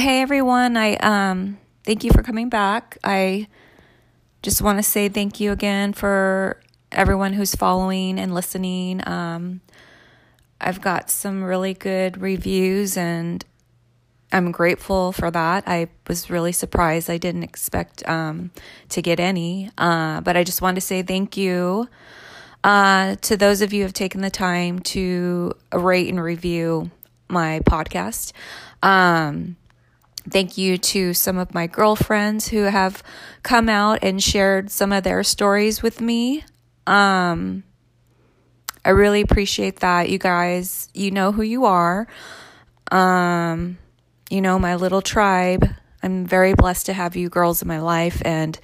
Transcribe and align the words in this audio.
Hey 0.00 0.22
everyone, 0.22 0.78
I 0.78 0.94
um 0.96 1.58
thank 1.84 2.04
you 2.04 2.10
for 2.10 2.22
coming 2.22 2.48
back. 2.48 2.96
I 3.04 3.48
just 4.40 4.62
want 4.62 4.78
to 4.78 4.82
say 4.82 5.10
thank 5.10 5.40
you 5.40 5.52
again 5.52 5.92
for 5.92 6.58
everyone 6.90 7.34
who's 7.34 7.54
following 7.54 8.18
and 8.18 8.34
listening. 8.34 9.06
Um 9.06 9.60
I've 10.58 10.80
got 10.80 11.10
some 11.10 11.44
really 11.44 11.74
good 11.74 12.18
reviews 12.18 12.96
and 12.96 13.44
I'm 14.32 14.52
grateful 14.52 15.12
for 15.12 15.30
that. 15.30 15.64
I 15.66 15.88
was 16.08 16.30
really 16.30 16.52
surprised. 16.52 17.10
I 17.10 17.18
didn't 17.18 17.42
expect 17.42 18.02
um, 18.08 18.52
to 18.88 19.02
get 19.02 19.20
any, 19.20 19.70
uh, 19.76 20.22
but 20.22 20.34
I 20.34 20.44
just 20.44 20.62
wanted 20.62 20.76
to 20.76 20.86
say 20.86 21.02
thank 21.02 21.36
you 21.36 21.90
uh, 22.64 23.16
to 23.16 23.36
those 23.36 23.60
of 23.60 23.74
you 23.74 23.80
who 23.80 23.84
have 23.84 23.92
taken 23.92 24.22
the 24.22 24.30
time 24.30 24.78
to 24.96 25.52
rate 25.74 26.08
and 26.08 26.22
review 26.22 26.90
my 27.28 27.60
podcast. 27.66 28.32
Um, 28.82 29.56
thank 30.28 30.58
you 30.58 30.78
to 30.78 31.14
some 31.14 31.38
of 31.38 31.54
my 31.54 31.66
girlfriends 31.66 32.48
who 32.48 32.64
have 32.64 33.02
come 33.42 33.68
out 33.68 34.00
and 34.02 34.22
shared 34.22 34.70
some 34.70 34.92
of 34.92 35.04
their 35.04 35.22
stories 35.22 35.82
with 35.82 36.00
me. 36.00 36.44
Um, 36.86 37.64
I 38.84 38.90
really 38.90 39.20
appreciate 39.20 39.80
that. 39.80 40.08
You 40.08 40.18
guys, 40.18 40.88
you 40.94 41.10
know 41.10 41.32
who 41.32 41.42
you 41.42 41.66
are. 41.66 42.06
Um, 42.90 43.78
you 44.30 44.40
know, 44.40 44.58
my 44.58 44.76
little 44.76 45.02
tribe. 45.02 45.68
I'm 46.02 46.24
very 46.24 46.54
blessed 46.54 46.86
to 46.86 46.92
have 46.92 47.16
you 47.16 47.28
girls 47.28 47.60
in 47.62 47.68
my 47.68 47.80
life 47.80 48.22
and 48.24 48.58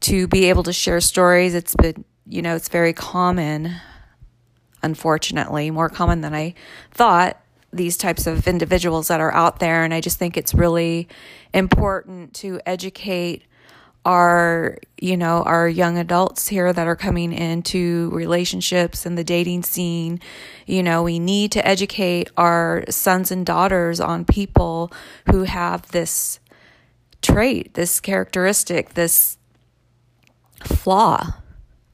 to 0.00 0.28
be 0.28 0.46
able 0.46 0.62
to 0.64 0.72
share 0.72 1.00
stories. 1.00 1.54
It's 1.54 1.74
been, 1.74 2.04
you 2.26 2.42
know, 2.42 2.54
it's 2.54 2.68
very 2.68 2.92
common, 2.92 3.74
unfortunately, 4.82 5.70
more 5.70 5.88
common 5.88 6.20
than 6.20 6.34
I 6.34 6.54
thought, 6.90 7.40
these 7.76 7.96
types 7.96 8.26
of 8.26 8.48
individuals 8.48 9.08
that 9.08 9.20
are 9.20 9.32
out 9.32 9.58
there. 9.60 9.84
And 9.84 9.94
I 9.94 10.00
just 10.00 10.18
think 10.18 10.36
it's 10.36 10.54
really 10.54 11.08
important 11.52 12.34
to 12.34 12.60
educate 12.66 13.44
our 14.06 14.78
you 15.00 15.16
know 15.16 15.42
our 15.42 15.68
young 15.68 15.98
adults 15.98 16.46
here 16.46 16.72
that 16.72 16.86
are 16.86 16.94
coming 16.94 17.32
into 17.32 18.08
relationships 18.12 19.04
and 19.04 19.18
the 19.18 19.24
dating 19.24 19.64
scene 19.64 20.20
you 20.64 20.80
know 20.80 21.02
we 21.02 21.18
need 21.18 21.50
to 21.50 21.66
educate 21.66 22.30
our 22.36 22.84
sons 22.88 23.32
and 23.32 23.44
daughters 23.44 23.98
on 23.98 24.24
people 24.24 24.92
who 25.32 25.42
have 25.42 25.90
this 25.90 26.38
trait 27.20 27.74
this 27.74 27.98
characteristic 27.98 28.94
this 28.94 29.38
flaw 30.62 31.34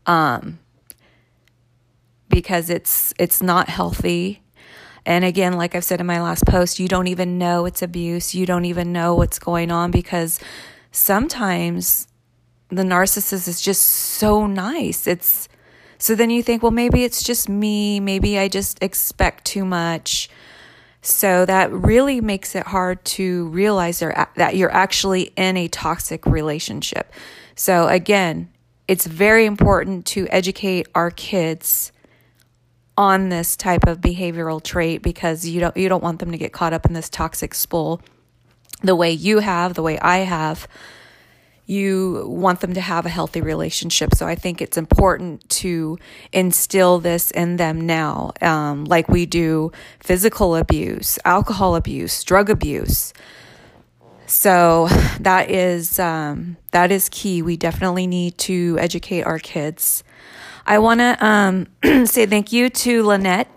um 0.05 0.59
because 2.29 2.69
it's 2.69 3.15
it's 3.19 3.43
not 3.43 3.71
healthy 3.71 4.42
and 5.05 5.25
again 5.25 5.55
like 5.55 5.75
i've 5.75 5.85
said 5.85 6.01
in 6.01 6.07
my 6.07 6.21
last 6.21 6.45
post 6.47 6.79
you 6.79 6.89
don't 6.89 7.07
even 7.07 7.39
know 7.39 7.67
it's 7.67 7.83
abuse 7.83 8.35
you 8.35 8.47
don't 8.47 8.65
even 8.65 8.93
know 8.93 9.15
what's 9.15 9.39
going 9.39 9.71
on 9.71 9.91
because 9.91 10.39
sometimes 10.93 12.07
the 12.73 12.83
narcissist 12.83 13.49
is 13.49 13.61
just 13.61 13.83
so 13.83 14.47
nice. 14.47 15.07
It's 15.07 15.49
so 15.99 16.17
then 16.17 16.31
you 16.31 16.43
think, 16.43 16.63
well, 16.63 16.73
maybe 16.73 17.05
it's 17.05 17.23
just 17.23 17.49
me. 17.49 18.01
Maybe 18.01 18.37
I 18.39 18.49
just 18.49 18.83
expect 18.83 19.45
too 19.45 19.65
much. 19.65 20.29
So 21.01 21.45
that 21.47 21.71
really 21.71 22.21
makes 22.21 22.57
it 22.57 22.67
hard 22.67 23.05
to 23.05 23.47
realize 23.49 24.01
that 24.01 24.57
you're 24.57 24.73
actually 24.73 25.33
in 25.37 25.57
a 25.57 25.69
toxic 25.69 26.27
relationship. 26.27 27.13
So 27.55 27.87
again, 27.87 28.51
it's 28.89 29.07
very 29.07 29.47
important 29.47 30.07
to 30.07 30.27
educate 30.29 30.89
our 30.95 31.11
kids 31.11 31.93
on 32.97 33.29
this 33.31 33.57
type 33.57 33.87
of 33.87 34.01
behavioral 34.01 34.63
trait 34.63 35.03
because 35.03 35.47
you 35.47 35.61
don't 35.61 35.77
you 35.77 35.89
don't 35.89 36.03
want 36.03 36.19
them 36.19 36.31
to 36.31 36.39
get 36.39 36.53
caught 36.53 36.73
up 36.73 36.87
in 36.87 36.93
this 36.93 37.09
toxic 37.09 37.55
spool 37.55 38.01
the 38.83 38.97
way 38.97 39.11
you 39.11 39.39
have, 39.39 39.75
the 39.75 39.83
way 39.83 39.99
I 40.01 40.19
have 40.19 40.67
you 41.67 42.25
want 42.27 42.61
them 42.61 42.75
to 42.75 42.81
have 42.81 43.07
a 43.07 43.09
healthy 43.09 43.41
relationship. 43.41 44.15
So 44.15 44.27
I 44.27 44.35
think 44.35 44.61
it's 44.61 44.77
important 44.77 45.49
to 45.51 45.99
instill 46.33 46.99
this 46.99 47.31
in 47.31 47.57
them 47.57 47.87
now, 47.87 48.33
um, 48.41 48.85
like 48.85 49.09
we 49.09 49.27
do 49.27 49.73
physical 50.01 50.57
abuse, 50.57 51.19
alcohol 51.25 51.77
abuse, 51.77 52.23
drug 52.25 52.51
abuse. 52.51 53.15
So 54.27 54.89
that 55.21 55.51
is 55.51 55.99
um, 55.99 56.57
that 56.73 56.91
is 56.91 57.09
key. 57.09 57.43
We 57.43 57.57
definitely 57.57 58.07
need 58.07 58.39
to 58.39 58.77
educate 58.81 59.23
our 59.23 59.39
kids. 59.39 60.05
I 60.67 60.79
want 60.79 61.01
to 61.01 61.25
um, 61.25 61.67
say 62.07 62.27
thank 62.27 62.53
you 62.53 62.69
to 62.71 63.03
Lynette, 63.05 63.49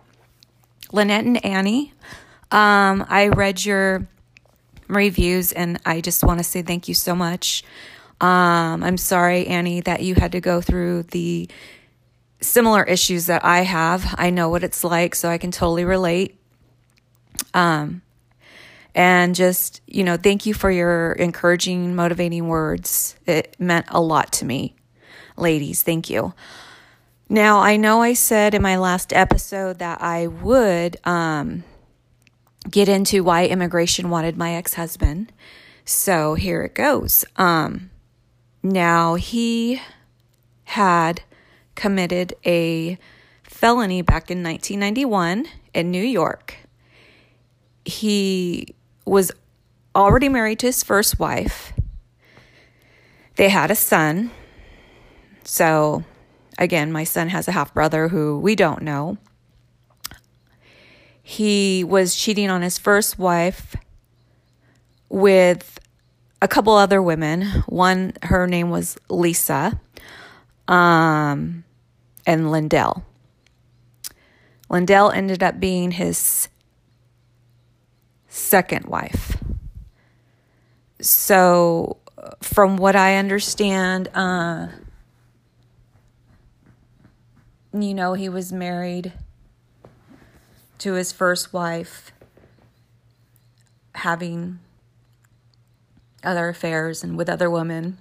Lynette 0.91 1.25
and 1.25 1.45
Annie. 1.45 1.93
Um, 2.51 3.05
I 3.09 3.29
read 3.29 3.63
your 3.63 4.07
reviews 4.87 5.51
and 5.51 5.79
I 5.85 6.01
just 6.01 6.23
want 6.23 6.39
to 6.39 6.43
say 6.43 6.61
thank 6.61 6.87
you 6.87 6.93
so 6.93 7.15
much. 7.15 7.63
Um, 8.21 8.83
I'm 8.83 8.97
sorry, 8.97 9.47
Annie, 9.47 9.81
that 9.81 10.01
you 10.01 10.15
had 10.15 10.31
to 10.33 10.41
go 10.41 10.61
through 10.61 11.03
the 11.03 11.49
similar 12.41 12.83
issues 12.83 13.25
that 13.25 13.43
I 13.43 13.61
have. 13.61 14.15
I 14.17 14.29
know 14.29 14.49
what 14.49 14.63
it's 14.63 14.83
like, 14.83 15.15
so 15.15 15.29
I 15.29 15.37
can 15.37 15.51
totally 15.51 15.83
relate. 15.83 16.39
Um, 17.53 18.01
and 18.93 19.35
just, 19.35 19.81
you 19.87 20.03
know, 20.05 20.15
thank 20.15 20.45
you 20.45 20.53
for 20.53 20.71
your 20.71 21.11
encouraging, 21.13 21.95
motivating 21.95 22.47
words. 22.47 23.15
It 23.25 23.55
meant 23.59 23.87
a 23.89 23.99
lot 23.99 24.31
to 24.33 24.45
me. 24.45 24.75
Ladies, 25.35 25.83
thank 25.83 26.09
you. 26.09 26.33
Now, 27.27 27.59
I 27.59 27.75
know 27.75 28.03
I 28.03 28.13
said 28.13 28.53
in 28.53 28.61
my 28.61 28.77
last 28.77 29.11
episode 29.11 29.79
that 29.79 29.99
I 29.99 30.27
would 30.27 30.97
um, 31.05 31.63
get 32.69 32.87
into 32.87 33.23
why 33.23 33.47
immigration 33.47 34.11
wanted 34.11 34.37
my 34.37 34.53
ex 34.53 34.75
husband. 34.75 35.31
So 35.85 36.35
here 36.35 36.61
it 36.61 36.75
goes. 36.75 37.25
Um, 37.35 37.89
now, 38.61 39.15
he 39.15 39.81
had 40.65 41.21
committed 41.73 42.33
a 42.45 42.97
felony 43.43 44.01
back 44.03 44.29
in 44.29 44.43
1991 44.43 45.47
in 45.73 45.91
New 45.91 46.03
York. 46.03 46.57
He 47.85 48.75
was 49.05 49.31
already 49.95 50.29
married 50.29 50.59
to 50.59 50.67
his 50.67 50.83
first 50.83 51.19
wife. 51.19 51.73
They 53.35 53.49
had 53.49 53.71
a 53.71 53.75
son. 53.75 54.31
So, 55.43 56.03
again, 56.57 56.91
my 56.91 57.03
son 57.03 57.29
has 57.29 57.47
a 57.47 57.51
half 57.51 57.73
brother 57.73 58.07
who 58.09 58.39
we 58.39 58.55
don't 58.55 58.81
know. 58.81 59.17
He 61.21 61.83
was 61.83 62.15
cheating 62.15 62.49
on 62.49 62.61
his 62.61 62.77
first 62.77 63.17
wife 63.17 63.75
with 65.09 65.79
a 66.41 66.47
couple 66.47 66.73
other 66.73 67.01
women. 67.01 67.63
One, 67.67 68.13
her 68.23 68.45
name 68.45 68.69
was 68.69 68.97
Lisa, 69.09 69.79
um, 70.67 71.63
and 72.27 72.51
Lindell. 72.51 73.03
Lindell 74.69 75.11
ended 75.11 75.41
up 75.41 75.59
being 75.59 75.91
his 75.91 76.47
second 78.27 78.85
wife. 78.85 79.37
So, 81.01 81.97
from 82.41 82.77
what 82.77 82.95
I 82.95 83.17
understand, 83.17 84.09
uh, 84.13 84.67
you 87.83 87.93
know, 87.93 88.13
he 88.13 88.29
was 88.29 88.53
married 88.53 89.11
to 90.79 90.93
his 90.93 91.11
first 91.11 91.53
wife, 91.53 92.11
having 93.95 94.59
other 96.23 96.49
affairs 96.49 97.03
and 97.03 97.17
with 97.17 97.29
other 97.29 97.49
women. 97.49 97.97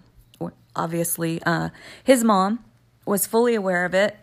Obviously, 0.76 1.40
uh, 1.44 1.69
his 2.02 2.25
mom 2.25 2.64
was 3.06 3.26
fully 3.26 3.54
aware 3.54 3.84
of 3.84 3.94
it. 3.94 4.16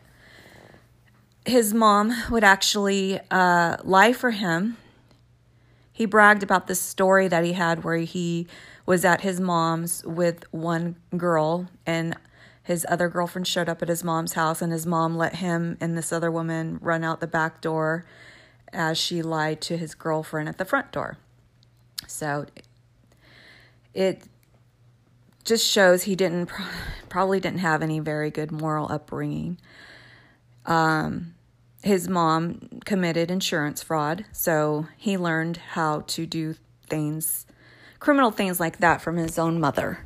His 1.45 1.73
mom 1.73 2.13
would 2.29 2.43
actually 2.43 3.19
uh, 3.29 3.77
lie 3.83 4.13
for 4.13 4.31
him. 4.31 4.77
He 5.93 6.05
bragged 6.05 6.43
about 6.43 6.67
this 6.67 6.79
story 6.79 7.27
that 7.27 7.43
he 7.43 7.53
had 7.53 7.83
where 7.83 7.97
he 7.97 8.47
was 8.85 9.05
at 9.05 9.21
his 9.21 9.39
mom's 9.39 10.03
with 10.03 10.43
one 10.51 10.95
girl 11.15 11.69
and 11.85 12.17
his 12.71 12.85
other 12.87 13.09
girlfriend 13.09 13.45
showed 13.45 13.67
up 13.67 13.81
at 13.81 13.89
his 13.89 14.01
mom's 14.01 14.33
house 14.33 14.61
and 14.61 14.71
his 14.71 14.85
mom 14.85 15.17
let 15.17 15.35
him 15.35 15.77
and 15.81 15.97
this 15.97 16.13
other 16.13 16.31
woman 16.31 16.79
run 16.81 17.03
out 17.03 17.19
the 17.19 17.27
back 17.27 17.59
door 17.59 18.05
as 18.71 18.97
she 18.97 19.21
lied 19.21 19.59
to 19.59 19.75
his 19.75 19.93
girlfriend 19.93 20.47
at 20.47 20.57
the 20.57 20.63
front 20.63 20.89
door. 20.93 21.17
So 22.07 22.45
it 23.93 24.23
just 25.43 25.69
shows 25.69 26.03
he 26.03 26.15
didn't 26.15 26.49
probably 27.09 27.41
didn't 27.41 27.59
have 27.59 27.81
any 27.81 27.99
very 27.99 28.31
good 28.31 28.53
moral 28.53 28.89
upbringing. 28.89 29.57
Um, 30.65 31.33
his 31.83 32.07
mom 32.07 32.79
committed 32.85 33.29
insurance 33.29 33.83
fraud, 33.83 34.23
so 34.31 34.87
he 34.97 35.17
learned 35.17 35.57
how 35.57 36.01
to 36.07 36.25
do 36.25 36.55
things, 36.87 37.45
criminal 37.99 38.31
things 38.31 38.61
like 38.61 38.77
that 38.77 39.01
from 39.01 39.17
his 39.17 39.37
own 39.37 39.59
mother. 39.59 40.05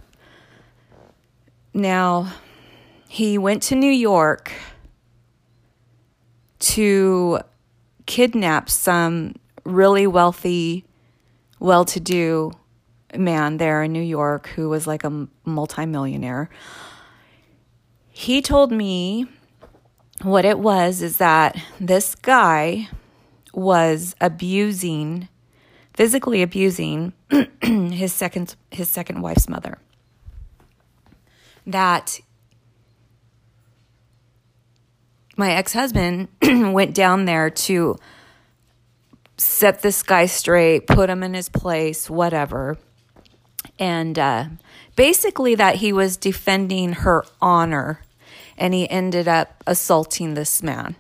Now, 1.76 2.32
he 3.16 3.38
went 3.38 3.64
to 3.64 3.76
New 3.76 3.90
York 3.90 4.52
to 6.60 7.40
kidnap 8.06 8.70
some 8.70 9.36
really 9.64 10.06
wealthy, 10.06 10.84
well 11.58 11.86
to 11.86 12.02
do 12.02 12.52
man 13.16 13.56
there 13.56 13.84
in 13.84 13.94
New 13.94 14.02
York 14.02 14.48
who 14.48 14.68
was 14.68 14.86
like 14.86 15.06
a 15.06 15.30
multimillionaire. 15.46 16.50
He 18.12 18.42
told 18.42 18.74
me 18.74 19.28
what 20.22 20.44
it 20.44 20.60
was 20.60 21.02
is 21.02 21.16
that 21.16 21.58
this 21.80 22.16
guy 22.16 22.90
was 23.54 24.14
abusing 24.20 25.30
physically 25.94 26.42
abusing 26.42 27.14
his 27.62 28.12
second 28.12 28.58
his 28.72 28.90
second 28.90 29.22
wife's 29.22 29.48
mother 29.48 29.78
that 31.66 32.20
my 35.36 35.52
ex-husband 35.52 36.28
went 36.42 36.94
down 36.94 37.26
there 37.26 37.50
to 37.50 37.98
set 39.38 39.82
this 39.82 40.02
guy 40.02 40.26
straight 40.26 40.88
put 40.88 41.10
him 41.10 41.22
in 41.22 41.34
his 41.34 41.50
place 41.50 42.10
whatever 42.10 42.78
and 43.78 44.18
uh, 44.18 44.46
basically 44.96 45.56
that 45.56 45.76
he 45.76 45.92
was 45.92 46.18
defending 46.18 46.94
her 46.94 47.24
honor 47.42 48.02
and 48.58 48.74
he 48.74 48.90
ended 48.90 49.28
up 49.28 49.64
assaulting 49.68 50.34
this 50.34 50.64
man. 50.64 50.96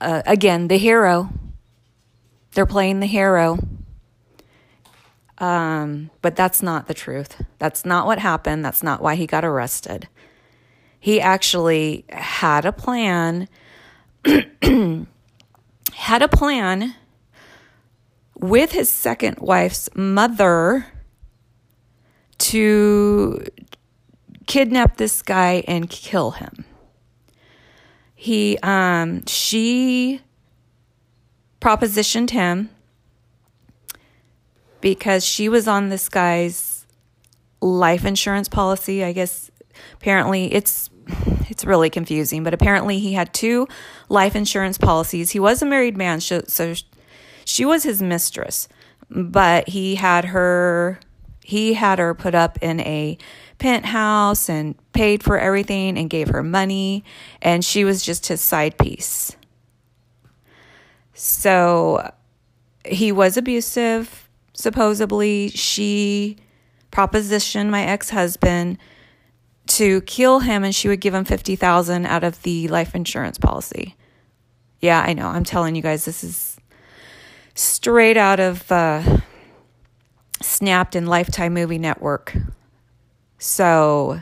Uh, 0.00 0.22
again, 0.26 0.68
the 0.68 0.78
hero. 0.78 1.30
They're 2.52 2.66
playing 2.66 3.00
the 3.00 3.06
hero. 3.06 3.58
Um, 5.38 6.10
but 6.20 6.36
that's 6.36 6.62
not 6.62 6.86
the 6.86 6.94
truth. 6.94 7.42
That's 7.58 7.84
not 7.84 8.06
what 8.06 8.18
happened. 8.18 8.64
That's 8.64 8.82
not 8.82 9.02
why 9.02 9.16
he 9.16 9.26
got 9.26 9.44
arrested. 9.44 10.08
He 11.02 11.20
actually 11.20 12.04
had 12.10 12.64
a 12.64 12.70
plan, 12.70 13.48
had 14.24 16.22
a 16.22 16.28
plan 16.28 16.94
with 18.38 18.70
his 18.70 18.88
second 18.88 19.38
wife's 19.40 19.88
mother 19.96 20.86
to 22.38 23.44
kidnap 24.46 24.96
this 24.96 25.22
guy 25.22 25.64
and 25.66 25.90
kill 25.90 26.30
him. 26.30 26.64
He, 28.14 28.56
um, 28.62 29.26
she 29.26 30.20
propositioned 31.60 32.30
him 32.30 32.70
because 34.80 35.26
she 35.26 35.48
was 35.48 35.66
on 35.66 35.88
this 35.88 36.08
guy's 36.08 36.86
life 37.60 38.04
insurance 38.04 38.48
policy. 38.48 39.02
I 39.02 39.10
guess 39.10 39.50
apparently 39.94 40.52
it's 40.52 40.90
it's 41.06 41.64
really 41.64 41.90
confusing, 41.90 42.44
but 42.44 42.54
apparently 42.54 42.98
he 42.98 43.12
had 43.12 43.32
two 43.32 43.68
life 44.08 44.34
insurance 44.34 44.78
policies. 44.78 45.30
He 45.30 45.40
was 45.40 45.62
a 45.62 45.66
married 45.66 45.96
man, 45.96 46.20
so 46.20 46.74
she 47.44 47.64
was 47.64 47.82
his 47.82 48.02
mistress, 48.02 48.68
but 49.10 49.68
he 49.68 49.96
had 49.96 50.26
her 50.26 51.00
he 51.44 51.74
had 51.74 51.98
her 51.98 52.14
put 52.14 52.34
up 52.34 52.58
in 52.62 52.80
a 52.80 53.18
penthouse 53.58 54.48
and 54.48 54.74
paid 54.92 55.22
for 55.22 55.38
everything 55.38 55.98
and 55.98 56.08
gave 56.08 56.28
her 56.28 56.42
money, 56.42 57.04
and 57.40 57.64
she 57.64 57.84
was 57.84 58.02
just 58.02 58.28
his 58.28 58.40
side 58.40 58.78
piece. 58.78 59.36
So 61.14 62.12
he 62.84 63.12
was 63.12 63.36
abusive, 63.36 64.28
supposedly. 64.54 65.48
She 65.50 66.36
propositioned 66.90 67.70
my 67.70 67.84
ex 67.84 68.10
husband 68.10 68.78
to 69.76 70.02
kill 70.02 70.40
him 70.40 70.64
and 70.64 70.74
she 70.74 70.88
would 70.88 71.00
give 71.00 71.14
him 71.14 71.24
50,000 71.24 72.04
out 72.04 72.24
of 72.24 72.42
the 72.42 72.68
life 72.68 72.94
insurance 72.94 73.38
policy. 73.38 73.96
Yeah, 74.80 75.00
I 75.00 75.14
know. 75.14 75.28
I'm 75.28 75.44
telling 75.44 75.74
you 75.74 75.82
guys 75.82 76.04
this 76.04 76.22
is 76.22 76.56
straight 77.54 78.16
out 78.16 78.38
of 78.38 78.70
uh, 78.70 79.20
snapped 80.42 80.94
in 80.94 81.06
Lifetime 81.06 81.54
Movie 81.54 81.78
Network. 81.78 82.36
So 83.38 84.20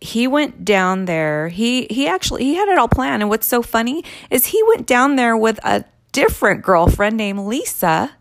he 0.00 0.26
went 0.26 0.64
down 0.64 1.06
there. 1.06 1.48
He 1.48 1.86
he 1.90 2.06
actually 2.06 2.44
he 2.44 2.54
had 2.54 2.68
it 2.68 2.78
all 2.78 2.88
planned. 2.88 3.22
And 3.22 3.30
what's 3.30 3.46
so 3.46 3.62
funny 3.62 4.04
is 4.30 4.46
he 4.46 4.62
went 4.64 4.86
down 4.86 5.16
there 5.16 5.36
with 5.36 5.58
a 5.64 5.84
different 6.12 6.62
girlfriend 6.62 7.16
named 7.16 7.40
Lisa. 7.40 8.16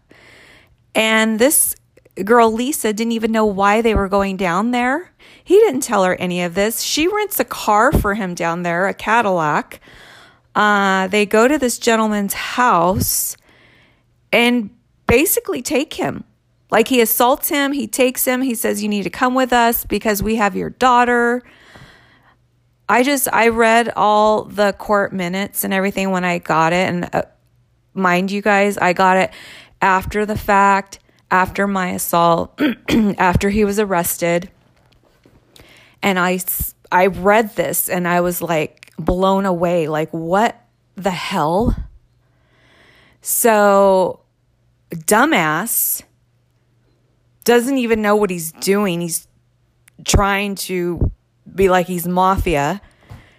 And 0.95 1.39
this 1.39 1.75
girl 2.23 2.51
Lisa 2.51 2.93
didn't 2.93 3.11
even 3.11 3.31
know 3.31 3.45
why 3.45 3.81
they 3.81 3.93
were 3.93 4.07
going 4.07 4.37
down 4.37 4.71
there. 4.71 5.11
He 5.47 5.55
didn't 5.59 5.79
tell 5.79 6.03
her 6.03 6.13
any 6.15 6.43
of 6.43 6.55
this. 6.55 6.81
She 6.81 7.07
rents 7.07 7.39
a 7.39 7.45
car 7.45 7.93
for 7.93 8.15
him 8.15 8.35
down 8.35 8.63
there, 8.63 8.85
a 8.89 8.93
Cadillac. 8.93 9.79
Uh, 10.53 11.07
they 11.07 11.25
go 11.25 11.47
to 11.47 11.57
this 11.57 11.79
gentleman's 11.79 12.33
house 12.33 13.37
and 14.33 14.69
basically 15.07 15.61
take 15.61 15.93
him. 15.93 16.25
Like 16.69 16.89
he 16.89 16.99
assaults 16.99 17.47
him, 17.47 17.71
he 17.71 17.87
takes 17.87 18.25
him, 18.25 18.41
he 18.41 18.55
says, 18.55 18.83
You 18.83 18.89
need 18.89 19.03
to 19.03 19.09
come 19.09 19.35
with 19.35 19.53
us 19.53 19.85
because 19.85 20.21
we 20.21 20.35
have 20.35 20.53
your 20.53 20.71
daughter. 20.71 21.41
I 22.89 23.03
just, 23.03 23.29
I 23.31 23.47
read 23.47 23.89
all 23.95 24.43
the 24.43 24.73
court 24.73 25.13
minutes 25.13 25.63
and 25.63 25.73
everything 25.73 26.11
when 26.11 26.25
I 26.25 26.39
got 26.39 26.73
it. 26.73 26.89
And 26.89 27.09
uh, 27.13 27.21
mind 27.93 28.31
you 28.31 28.41
guys, 28.41 28.77
I 28.77 28.91
got 28.91 29.15
it 29.15 29.31
after 29.81 30.25
the 30.25 30.37
fact, 30.37 30.99
after 31.31 31.67
my 31.67 31.91
assault, 31.91 32.59
after 32.89 33.49
he 33.49 33.63
was 33.63 33.79
arrested. 33.79 34.51
And 36.01 36.19
I, 36.19 36.39
I 36.91 37.07
read 37.07 37.55
this 37.55 37.89
and 37.89 38.07
I 38.07 38.21
was 38.21 38.41
like 38.41 38.91
blown 38.97 39.45
away. 39.45 39.87
Like, 39.87 40.09
what 40.11 40.59
the 40.95 41.11
hell? 41.11 41.75
So, 43.21 44.21
dumbass 44.91 46.03
doesn't 47.43 47.77
even 47.77 48.01
know 48.01 48.15
what 48.15 48.29
he's 48.29 48.51
doing. 48.51 49.01
He's 49.01 49.27
trying 50.05 50.55
to 50.55 51.11
be 51.53 51.69
like 51.69 51.87
he's 51.87 52.07
mafia, 52.07 52.81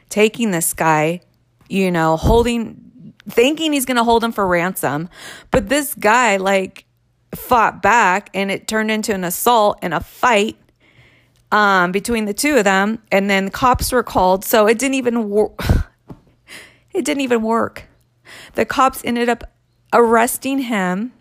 taking 0.09 0.51
this 0.51 0.75
guy, 0.75 1.21
you 1.69 1.91
know, 1.91 2.17
holding, 2.17 3.15
thinking 3.29 3.73
he's 3.73 3.85
going 3.85 3.97
to 3.97 4.05
hold 4.05 4.25
him 4.25 4.33
for 4.33 4.47
ransom. 4.47 5.09
But 5.51 5.69
this 5.69 5.95
guy, 5.95 6.37
like, 6.37 6.85
fought 7.35 7.83
back 7.83 8.31
and 8.35 8.51
it 8.51 8.67
turned 8.67 8.91
into 8.91 9.15
an 9.15 9.25
assault 9.25 9.79
and 9.83 9.93
a 9.93 10.01
fight 10.01 10.57
um, 11.50 11.93
between 11.93 12.25
the 12.25 12.35
two 12.35 12.57
of 12.57 12.64
them. 12.64 13.02
And 13.11 13.28
then 13.28 13.50
cops 13.50 13.93
were 13.93 14.02
called. 14.02 14.45
So 14.45 14.67
it 14.67 14.78
didn't 14.78 14.95
even 14.95 15.28
work. 15.31 15.61
it 16.93 17.05
didn't 17.05 17.23
even 17.23 17.43
work. 17.43 17.85
The 18.55 18.64
cops 18.64 19.02
ended 19.05 19.28
up 19.28 19.45
arresting 19.93 20.61
him. 20.61 21.12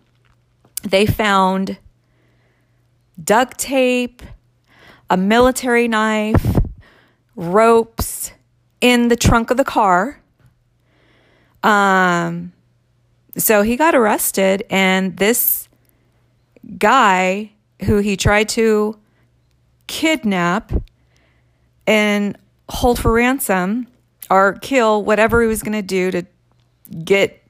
They 0.82 1.06
found 1.06 1.78
duct 3.22 3.58
tape, 3.58 4.22
a 5.10 5.16
military 5.16 5.88
knife, 5.88 6.58
ropes 7.34 8.32
in 8.80 9.08
the 9.08 9.16
trunk 9.16 9.50
of 9.50 9.56
the 9.56 9.64
car. 9.64 10.20
Um, 11.62 12.52
so 13.36 13.62
he 13.62 13.76
got 13.76 13.94
arrested, 13.94 14.64
and 14.70 15.16
this 15.16 15.68
guy 16.78 17.52
who 17.84 17.98
he 17.98 18.16
tried 18.16 18.48
to 18.50 18.98
kidnap 19.88 20.72
and 21.86 22.38
hold 22.68 23.00
for 23.00 23.12
ransom 23.12 23.88
or 24.30 24.52
kill 24.60 25.02
whatever 25.02 25.42
he 25.42 25.48
was 25.48 25.62
going 25.62 25.72
to 25.72 25.82
do 25.82 26.10
to 26.12 26.24
get 27.04 27.42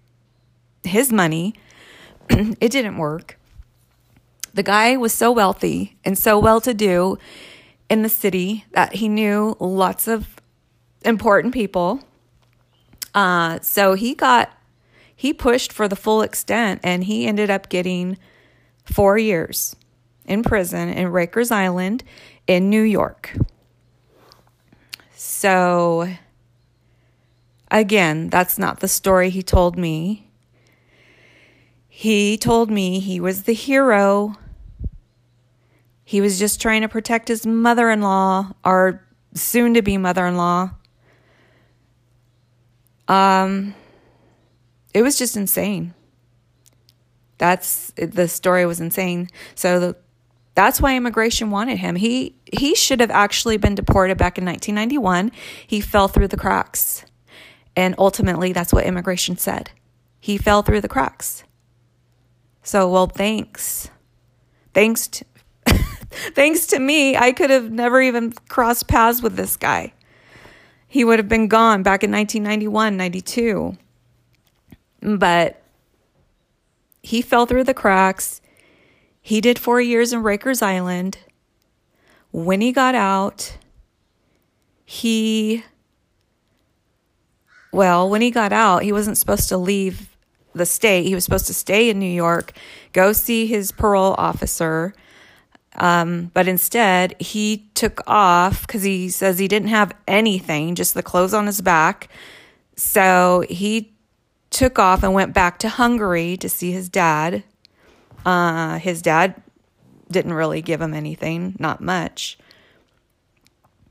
his 0.85 1.13
money, 1.13 1.55
it 2.31 2.71
didn't 2.71 2.97
work. 2.97 3.39
The 4.55 4.63
guy 4.63 4.97
was 4.97 5.13
so 5.13 5.31
wealthy 5.31 5.97
and 6.05 6.17
so 6.17 6.39
well 6.39 6.61
to 6.63 6.73
do 6.73 7.19
in 7.91 8.03
the 8.03 8.09
city 8.09 8.65
that 8.73 8.95
he 8.95 9.09
knew 9.09 9.57
lots 9.61 10.09
of 10.09 10.41
important 11.05 11.53
people. 11.53 12.01
Uh, 13.15 13.59
so 13.61 13.95
he 13.95 14.15
got, 14.15 14.53
he 15.15 15.33
pushed 15.33 15.73
for 15.73 15.89
the 15.89 15.97
full 15.97 16.23
extent 16.23 16.81
and 16.85 17.05
he 17.05 17.27
ended 17.27 17.51
up 17.51 17.69
getting 17.69 18.19
four 18.85 19.19
years 19.19 19.77
in 20.29 20.43
prison 20.43 20.89
in 20.89 21.09
Rikers 21.09 21.51
Island 21.51 22.05
in 22.47 22.71
New 22.71 22.83
York. 22.83 23.35
So, 25.15 26.15
again, 27.71 28.29
that's 28.29 28.59
not 28.59 28.81
the 28.81 28.89
story 28.89 29.31
he 29.31 29.43
told 29.43 29.77
me. 29.77 30.31
He 31.89 32.39
told 32.39 32.71
me 32.71 33.01
he 33.01 33.19
was 33.19 33.43
the 33.43 33.55
hero 33.55 34.37
he 36.09 36.23
was 36.23 36.39
just 36.39 36.59
trying 36.59 36.81
to 36.81 36.89
protect 36.89 37.29
his 37.29 37.47
mother 37.47 37.91
in 37.91 38.01
law, 38.01 38.53
or 38.65 39.07
soon 39.35 39.75
to 39.75 39.83
be 39.83 39.99
mother 39.99 40.25
in 40.27 40.39
law. 40.39 40.71
Um, 43.09 43.75
it 44.95 45.03
was 45.03 45.19
just 45.19 45.37
insane. 45.37 45.93
That's 47.37 47.93
the 47.95 48.27
story 48.27 48.65
was 48.65 48.81
insane. 48.81 49.29
So 49.55 49.79
the, 49.79 49.97
that's 50.59 50.81
why 50.81 50.97
immigration 50.97 51.53
wanted 51.53 51.79
him. 51.79 51.95
He 51.95 52.35
he 52.53 52.75
should 52.75 52.99
have 52.99 53.13
actually 53.13 53.59
been 53.59 53.77
deported 53.77 54.19
back 54.19 54.39
in 54.39 54.45
1991. 54.45 55.31
He 55.65 55.81
fell 55.81 56.09
through 56.09 56.27
the 56.27 56.37
cracks. 56.37 57.05
And 57.77 57.95
ultimately 57.97 58.53
that's 58.53 58.73
what 58.73 58.85
immigration 58.85 59.37
said. 59.37 59.71
He 60.19 60.37
fell 60.37 60.63
through 60.63 60.81
the 60.81 60.89
cracks. 60.89 61.45
So, 62.65 62.91
well, 62.91 63.07
thanks 63.07 63.89
thanks 64.75 65.07
to, 65.07 65.25
thanks 66.35 66.67
to 66.67 66.81
me, 66.81 67.17
I 67.17 67.31
could 67.31 67.51
have 67.51 67.71
never 67.71 68.01
even 68.01 68.33
crossed 68.49 68.89
paths 68.89 69.23
with 69.23 69.37
this 69.37 69.57
guy. 69.57 69.93
He 70.89 71.05
would 71.05 71.21
have 71.21 71.29
been 71.29 71.47
gone 71.47 71.85
back 71.85 72.03
in 72.03 72.11
1991, 72.11 72.97
92. 72.97 73.77
But 75.03 75.63
he 77.01 77.23
fell 77.23 77.47
through 77.47 77.65
the 77.65 77.75
cracks. 77.75 78.41
He 79.29 79.43
did 79.43 79.59
four 79.59 79.79
years 79.79 80.15
in 80.15 80.23
Rikers 80.23 80.63
Island. 80.63 81.19
When 82.31 82.63
he 82.63 82.73
got 82.73 82.95
out, 82.95 83.59
he, 84.87 85.65
well, 87.71 88.09
when 88.09 88.23
he 88.23 88.31
got 88.31 88.55
out, 88.55 88.85
he 88.85 88.91
wasn't 88.91 89.19
supposed 89.19 89.51
to 89.51 89.59
leave 89.59 90.17
the 90.55 90.65
state. 90.65 91.05
He 91.05 91.15
was 91.15 91.25
supposed 91.25 91.47
to 91.49 91.53
stay 91.53 91.91
in 91.91 91.99
New 91.99 92.11
York, 92.11 92.53
go 92.95 93.13
see 93.13 93.47
his 93.47 93.71
parole 93.71 94.15
officer. 94.17 94.95
Um, 95.75 96.31
but 96.33 96.49
instead, 96.49 97.15
he 97.21 97.69
took 97.75 98.01
off 98.07 98.67
because 98.67 98.83
he 98.83 99.11
says 99.11 99.39
he 99.39 99.47
didn't 99.47 99.69
have 99.69 99.93
anything, 100.07 100.75
just 100.75 100.95
the 100.95 101.03
clothes 101.03 101.35
on 101.35 101.45
his 101.45 101.61
back. 101.61 102.09
So 102.77 103.45
he 103.51 103.93
took 104.49 104.79
off 104.79 105.03
and 105.03 105.13
went 105.13 105.35
back 105.35 105.59
to 105.59 105.69
Hungary 105.69 106.39
to 106.39 106.49
see 106.49 106.73
his 106.73 106.89
dad. 106.89 107.45
Uh, 108.25 108.79
his 108.79 109.03
dad 109.03 109.41
didn't 110.11 110.33
really 110.33 110.63
give 110.63 110.81
him 110.81 110.95
anything, 110.95 111.57
not 111.59 111.81
much. 111.81 112.39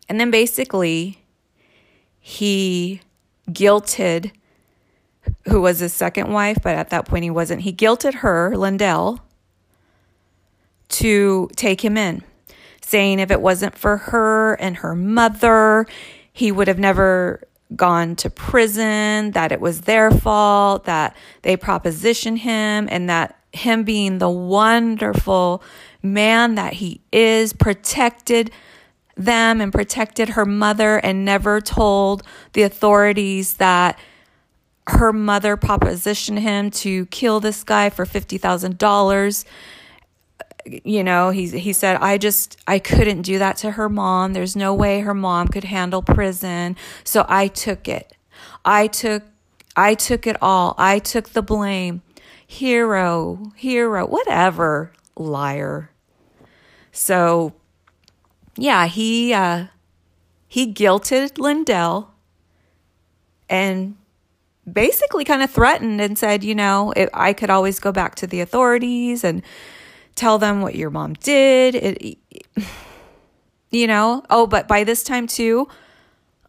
And 0.09 0.19
then 0.19 0.31
basically, 0.31 1.23
he 2.19 3.01
guilted 3.49 4.31
who 5.47 5.61
was 5.61 5.79
his 5.79 5.93
second 5.93 6.31
wife, 6.31 6.57
but 6.61 6.75
at 6.75 6.89
that 6.89 7.05
point 7.05 7.23
he 7.23 7.29
wasn't. 7.29 7.61
He 7.61 7.73
guilted 7.73 8.15
her, 8.15 8.55
Lindell, 8.55 9.19
to 10.89 11.49
take 11.55 11.83
him 11.83 11.97
in, 11.97 12.23
saying 12.81 13.19
if 13.19 13.31
it 13.31 13.41
wasn't 13.41 13.77
for 13.77 13.97
her 13.97 14.53
and 14.55 14.77
her 14.77 14.95
mother, 14.95 15.85
he 16.31 16.51
would 16.51 16.67
have 16.67 16.79
never 16.79 17.43
gone 17.75 18.15
to 18.15 18.29
prison, 18.29 19.31
that 19.31 19.51
it 19.51 19.59
was 19.59 19.81
their 19.81 20.11
fault, 20.11 20.85
that 20.85 21.15
they 21.41 21.57
propositioned 21.57 22.39
him, 22.39 22.87
and 22.89 23.09
that 23.09 23.36
him 23.57 23.83
being 23.83 24.17
the 24.17 24.29
wonderful 24.29 25.63
man 26.01 26.55
that 26.55 26.73
he 26.73 27.01
is 27.11 27.53
protected 27.53 28.51
them 29.15 29.59
and 29.61 29.71
protected 29.71 30.29
her 30.29 30.45
mother 30.45 30.97
and 30.97 31.25
never 31.25 31.59
told 31.59 32.23
the 32.53 32.63
authorities 32.63 33.55
that 33.55 33.99
her 34.87 35.11
mother 35.11 35.57
propositioned 35.57 36.39
him 36.39 36.71
to 36.71 37.05
kill 37.07 37.39
this 37.39 37.63
guy 37.63 37.89
for 37.89 38.05
$50,000 38.05 39.45
you 40.83 41.03
know 41.03 41.29
he 41.29 41.47
he 41.47 41.73
said 41.73 41.97
I 41.97 42.17
just 42.17 42.57
I 42.67 42.79
couldn't 42.79 43.21
do 43.21 43.39
that 43.39 43.57
to 43.57 43.71
her 43.71 43.89
mom. 43.89 44.33
There's 44.33 44.55
no 44.55 44.73
way 44.73 44.99
her 44.99 45.13
mom 45.13 45.47
could 45.47 45.63
handle 45.63 46.01
prison. 46.01 46.75
So 47.03 47.25
I 47.27 47.47
took 47.47 47.87
it. 47.87 48.13
I 48.65 48.87
took 48.87 49.23
I 49.75 49.93
took 49.93 50.27
it 50.27 50.35
all. 50.41 50.75
I 50.77 50.99
took 50.99 51.29
the 51.29 51.41
blame 51.41 52.01
hero 52.47 53.51
hero 53.55 54.07
whatever 54.07 54.91
liar 55.15 55.91
so 56.91 57.53
yeah 58.55 58.87
he 58.87 59.33
uh 59.33 59.65
he 60.47 60.73
guilted 60.73 61.37
Lindell 61.37 62.13
and 63.49 63.95
basically 64.71 65.23
kind 65.23 65.41
of 65.41 65.51
threatened 65.51 66.01
and 66.01 66.17
said, 66.17 66.43
you 66.43 66.55
know, 66.55 66.91
it, 66.95 67.09
I 67.13 67.33
could 67.33 67.49
always 67.49 67.79
go 67.79 67.91
back 67.91 68.15
to 68.15 68.27
the 68.27 68.41
authorities 68.41 69.23
and 69.23 69.41
tell 70.15 70.37
them 70.37 70.61
what 70.61 70.75
your 70.75 70.89
mom 70.89 71.13
did. 71.13 71.75
It, 71.75 72.17
you 73.71 73.87
know, 73.87 74.23
oh, 74.29 74.47
but 74.47 74.67
by 74.67 74.83
this 74.83 75.03
time 75.03 75.27
too, 75.27 75.67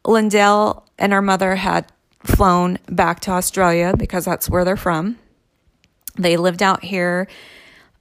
Lindell 0.07 0.89
and 0.99 1.13
her 1.13 1.23
mother 1.23 1.57
had 1.57 1.91
flown 2.25 2.79
back 2.89 3.21
to 3.21 3.31
Australia 3.31 3.95
because 3.97 4.25
that's 4.25 4.49
where 4.49 4.65
they're 4.65 4.77
from. 4.77 5.19
They 6.19 6.37
lived 6.37 6.63
out 6.63 6.85
here 6.85 7.29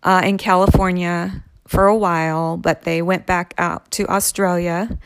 uh, 0.03 0.21
in 0.24 0.38
California 0.38 1.43
for 1.67 1.86
a 1.86 1.95
while, 1.95 2.57
but 2.57 2.83
they 2.83 3.01
went 3.01 3.25
back 3.25 3.53
out 3.57 3.89
to 3.91 4.07
Australia. 4.07 4.97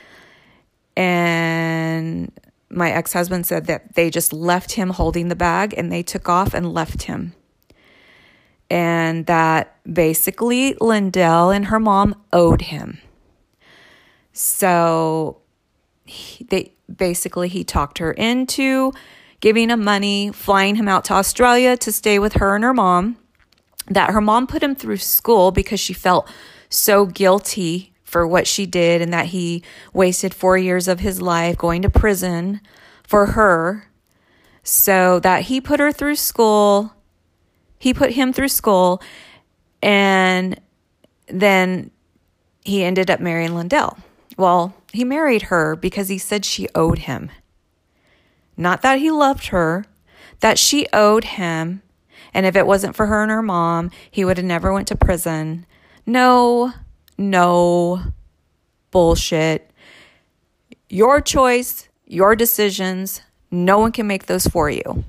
And 0.95 2.31
my 2.69 2.91
ex 2.91 3.13
husband 3.13 3.45
said 3.45 3.65
that 3.65 3.95
they 3.95 4.09
just 4.09 4.31
left 4.31 4.73
him 4.73 4.91
holding 4.91 5.27
the 5.27 5.35
bag 5.35 5.73
and 5.77 5.91
they 5.91 6.03
took 6.03 6.29
off 6.29 6.53
and 6.53 6.73
left 6.73 7.03
him 7.03 7.33
and 8.71 9.25
that 9.25 9.75
basically 9.93 10.75
Lindell 10.79 11.49
and 11.49 11.65
her 11.65 11.79
mom 11.79 12.15
owed 12.31 12.61
him. 12.61 13.01
So 14.31 15.41
he, 16.05 16.45
they 16.45 16.71
basically 16.93 17.49
he 17.49 17.65
talked 17.65 17.97
her 17.97 18.13
into 18.13 18.93
giving 19.41 19.69
him 19.69 19.83
money, 19.83 20.31
flying 20.31 20.75
him 20.75 20.87
out 20.87 21.03
to 21.05 21.13
Australia 21.13 21.75
to 21.77 21.91
stay 21.91 22.17
with 22.19 22.33
her 22.33 22.55
and 22.55 22.63
her 22.63 22.73
mom. 22.73 23.17
That 23.87 24.11
her 24.11 24.21
mom 24.21 24.47
put 24.47 24.63
him 24.63 24.75
through 24.75 24.97
school 24.97 25.51
because 25.51 25.79
she 25.79 25.93
felt 25.93 26.29
so 26.69 27.05
guilty 27.05 27.93
for 28.03 28.25
what 28.25 28.47
she 28.47 28.65
did 28.65 29.01
and 29.01 29.11
that 29.11 29.27
he 29.27 29.63
wasted 29.93 30.33
4 30.33 30.57
years 30.57 30.87
of 30.87 30.99
his 30.99 31.21
life 31.21 31.57
going 31.57 31.81
to 31.81 31.89
prison 31.89 32.61
for 33.03 33.27
her. 33.27 33.89
So 34.63 35.19
that 35.19 35.43
he 35.43 35.59
put 35.59 35.79
her 35.79 35.91
through 35.91 36.15
school 36.15 36.93
he 37.81 37.95
put 37.95 38.11
him 38.11 38.31
through 38.31 38.49
school 38.49 39.01
and 39.81 40.61
then 41.27 41.89
he 42.63 42.83
ended 42.83 43.09
up 43.09 43.19
marrying 43.19 43.55
Lindell. 43.55 43.97
Well, 44.37 44.75
he 44.93 45.03
married 45.03 45.43
her 45.43 45.75
because 45.75 46.07
he 46.07 46.19
said 46.19 46.45
she 46.45 46.67
owed 46.75 46.99
him. 46.99 47.31
Not 48.57 48.81
that 48.81 48.99
he 48.99 49.11
loved 49.11 49.47
her, 49.47 49.85
that 50.39 50.59
she 50.59 50.87
owed 50.93 51.23
him. 51.23 51.81
And 52.33 52.45
if 52.45 52.55
it 52.55 52.67
wasn't 52.67 52.95
for 52.95 53.07
her 53.07 53.21
and 53.21 53.31
her 53.31 53.41
mom, 53.41 53.91
he 54.09 54.23
would 54.23 54.37
have 54.37 54.45
never 54.45 54.73
went 54.73 54.87
to 54.89 54.95
prison. 54.95 55.65
No, 56.05 56.73
no 57.17 58.01
bullshit. 58.91 59.71
Your 60.89 61.21
choice, 61.21 61.89
your 62.05 62.35
decisions. 62.35 63.21
No 63.49 63.79
one 63.79 63.91
can 63.91 64.07
make 64.07 64.25
those 64.25 64.47
for 64.47 64.69
you. 64.69 65.03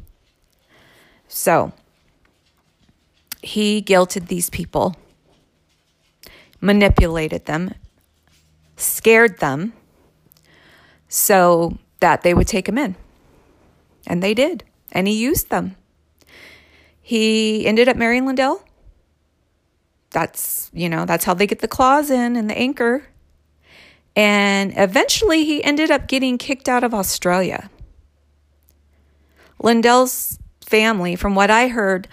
So, 1.28 1.72
he 3.42 3.82
guilted 3.82 4.28
these 4.28 4.50
people, 4.50 4.96
manipulated 6.60 7.46
them, 7.46 7.74
scared 8.76 9.38
them 9.38 9.72
so 11.08 11.78
that 12.00 12.22
they 12.22 12.34
would 12.34 12.46
take 12.46 12.68
him 12.68 12.78
in. 12.78 12.94
And 14.06 14.22
they 14.22 14.34
did. 14.34 14.64
And 14.90 15.06
he 15.08 15.14
used 15.14 15.50
them. 15.50 15.76
He 17.00 17.66
ended 17.66 17.88
up 17.88 17.96
marrying 17.96 18.26
Lindell. 18.26 18.64
That's, 20.10 20.70
you 20.74 20.88
know, 20.88 21.04
that's 21.04 21.24
how 21.24 21.34
they 21.34 21.46
get 21.46 21.60
the 21.60 21.68
claws 21.68 22.10
in 22.10 22.36
and 22.36 22.48
the 22.48 22.56
anchor. 22.56 23.06
And 24.14 24.72
eventually 24.76 25.44
he 25.44 25.64
ended 25.64 25.90
up 25.90 26.06
getting 26.06 26.36
kicked 26.36 26.68
out 26.68 26.84
of 26.84 26.92
Australia. 26.92 27.70
Lindell's 29.58 30.38
family, 30.60 31.16
from 31.16 31.34
what 31.34 31.50
I 31.50 31.68
heard, 31.68 32.08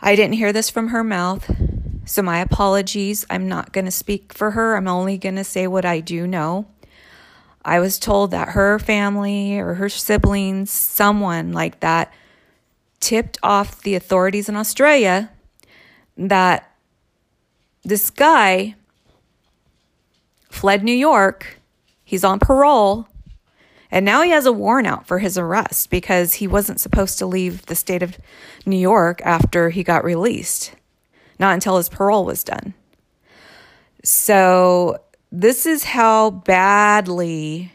I 0.00 0.14
didn't 0.14 0.34
hear 0.34 0.52
this 0.52 0.70
from 0.70 0.88
her 0.88 1.04
mouth, 1.04 1.50
so 2.04 2.22
my 2.22 2.38
apologies. 2.38 3.26
I'm 3.28 3.48
not 3.48 3.72
going 3.72 3.84
to 3.84 3.90
speak 3.90 4.32
for 4.32 4.52
her. 4.52 4.76
I'm 4.76 4.88
only 4.88 5.18
going 5.18 5.36
to 5.36 5.44
say 5.44 5.66
what 5.66 5.84
I 5.84 6.00
do 6.00 6.26
know. 6.26 6.66
I 7.64 7.80
was 7.80 7.98
told 7.98 8.30
that 8.30 8.50
her 8.50 8.78
family 8.78 9.58
or 9.58 9.74
her 9.74 9.88
siblings, 9.88 10.70
someone 10.70 11.52
like 11.52 11.80
that, 11.80 12.12
tipped 13.00 13.38
off 13.42 13.82
the 13.82 13.94
authorities 13.94 14.48
in 14.48 14.56
Australia 14.56 15.30
that 16.16 16.70
this 17.84 18.10
guy 18.10 18.74
fled 20.50 20.82
New 20.82 20.92
York. 20.92 21.58
He's 22.04 22.24
on 22.24 22.38
parole 22.38 23.08
and 23.90 24.04
now 24.04 24.22
he 24.22 24.30
has 24.30 24.46
a 24.46 24.52
warrant 24.52 24.86
out 24.86 25.06
for 25.06 25.18
his 25.18 25.38
arrest 25.38 25.90
because 25.90 26.34
he 26.34 26.46
wasn't 26.46 26.80
supposed 26.80 27.18
to 27.18 27.26
leave 27.26 27.66
the 27.66 27.74
state 27.74 28.02
of 28.02 28.18
New 28.66 28.76
York 28.76 29.22
after 29.24 29.70
he 29.70 29.82
got 29.82 30.04
released, 30.04 30.72
not 31.38 31.54
until 31.54 31.78
his 31.78 31.88
parole 31.88 32.24
was 32.24 32.44
done. 32.44 32.74
So, 34.04 34.98
this 35.30 35.66
is 35.66 35.84
how 35.84 36.30
badly 36.30 37.72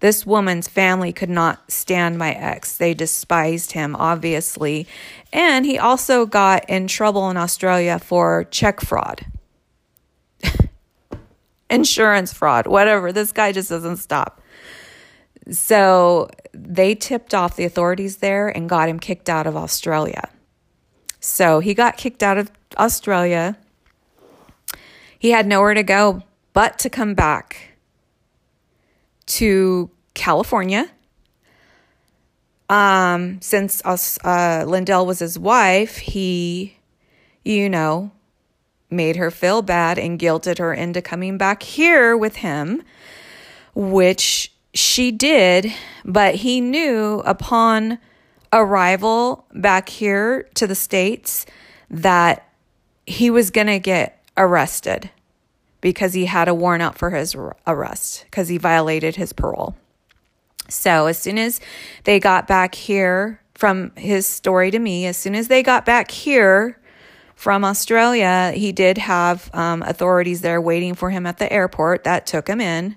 this 0.00 0.26
woman's 0.26 0.68
family 0.68 1.12
could 1.12 1.30
not 1.30 1.70
stand 1.70 2.18
my 2.18 2.32
ex. 2.32 2.76
They 2.76 2.94
despised 2.94 3.72
him, 3.72 3.96
obviously. 3.96 4.86
And 5.32 5.64
he 5.64 5.78
also 5.78 6.26
got 6.26 6.68
in 6.68 6.88
trouble 6.88 7.30
in 7.30 7.36
Australia 7.36 7.98
for 7.98 8.44
check 8.44 8.80
fraud, 8.80 9.24
insurance 11.70 12.32
fraud, 12.32 12.66
whatever. 12.66 13.12
This 13.12 13.32
guy 13.32 13.52
just 13.52 13.70
doesn't 13.70 13.96
stop. 13.96 14.42
So 15.50 16.28
they 16.52 16.94
tipped 16.94 17.34
off 17.34 17.56
the 17.56 17.64
authorities 17.64 18.18
there 18.18 18.48
and 18.48 18.68
got 18.68 18.88
him 18.88 18.98
kicked 18.98 19.28
out 19.28 19.46
of 19.46 19.56
Australia. 19.56 20.28
So 21.20 21.60
he 21.60 21.72
got 21.72 21.96
kicked 21.96 22.22
out 22.22 22.36
of 22.38 22.50
Australia. 22.78 23.56
he 25.18 25.30
had 25.30 25.46
nowhere 25.46 25.72
to 25.72 25.82
go 25.82 26.22
but 26.54 26.78
to 26.78 26.88
come 26.88 27.12
back 27.12 27.74
to 29.26 29.90
California. 30.14 30.90
Um, 32.70 33.42
since 33.42 33.82
uh, 33.84 34.64
Lindell 34.66 35.04
was 35.04 35.18
his 35.18 35.38
wife, 35.38 35.98
he, 35.98 36.78
you 37.44 37.68
know, 37.68 38.10
made 38.88 39.16
her 39.16 39.30
feel 39.30 39.60
bad 39.60 39.98
and 39.98 40.18
guilted 40.18 40.58
her 40.58 40.72
into 40.72 41.02
coming 41.02 41.36
back 41.36 41.62
here 41.62 42.16
with 42.16 42.36
him, 42.36 42.82
which 43.74 44.52
she 44.72 45.10
did. 45.10 45.72
But 46.04 46.36
he 46.36 46.60
knew 46.60 47.22
upon 47.26 47.98
arrival 48.52 49.44
back 49.52 49.88
here 49.88 50.48
to 50.54 50.66
the 50.66 50.74
States 50.74 51.44
that 51.90 52.48
he 53.06 53.28
was 53.28 53.50
going 53.50 53.66
to 53.66 53.78
get 53.78 54.22
arrested 54.36 55.10
because 55.84 56.14
he 56.14 56.24
had 56.24 56.48
a 56.48 56.54
warrant 56.54 56.82
out 56.82 56.96
for 56.96 57.10
his 57.10 57.36
arrest 57.66 58.24
because 58.24 58.48
he 58.48 58.56
violated 58.56 59.16
his 59.16 59.34
parole. 59.34 59.76
So 60.66 61.04
as 61.04 61.18
soon 61.18 61.36
as 61.36 61.60
they 62.04 62.18
got 62.18 62.48
back 62.48 62.74
here 62.74 63.38
from 63.52 63.92
his 63.94 64.26
story 64.26 64.70
to 64.70 64.78
me, 64.78 65.04
as 65.04 65.18
soon 65.18 65.34
as 65.34 65.48
they 65.48 65.62
got 65.62 65.84
back 65.84 66.10
here 66.10 66.80
from 67.34 67.66
Australia, 67.66 68.54
he 68.56 68.72
did 68.72 68.96
have 68.96 69.50
um, 69.52 69.82
authorities 69.82 70.40
there 70.40 70.58
waiting 70.58 70.94
for 70.94 71.10
him 71.10 71.26
at 71.26 71.36
the 71.36 71.52
airport 71.52 72.04
that 72.04 72.26
took 72.26 72.48
him 72.48 72.62
in. 72.62 72.96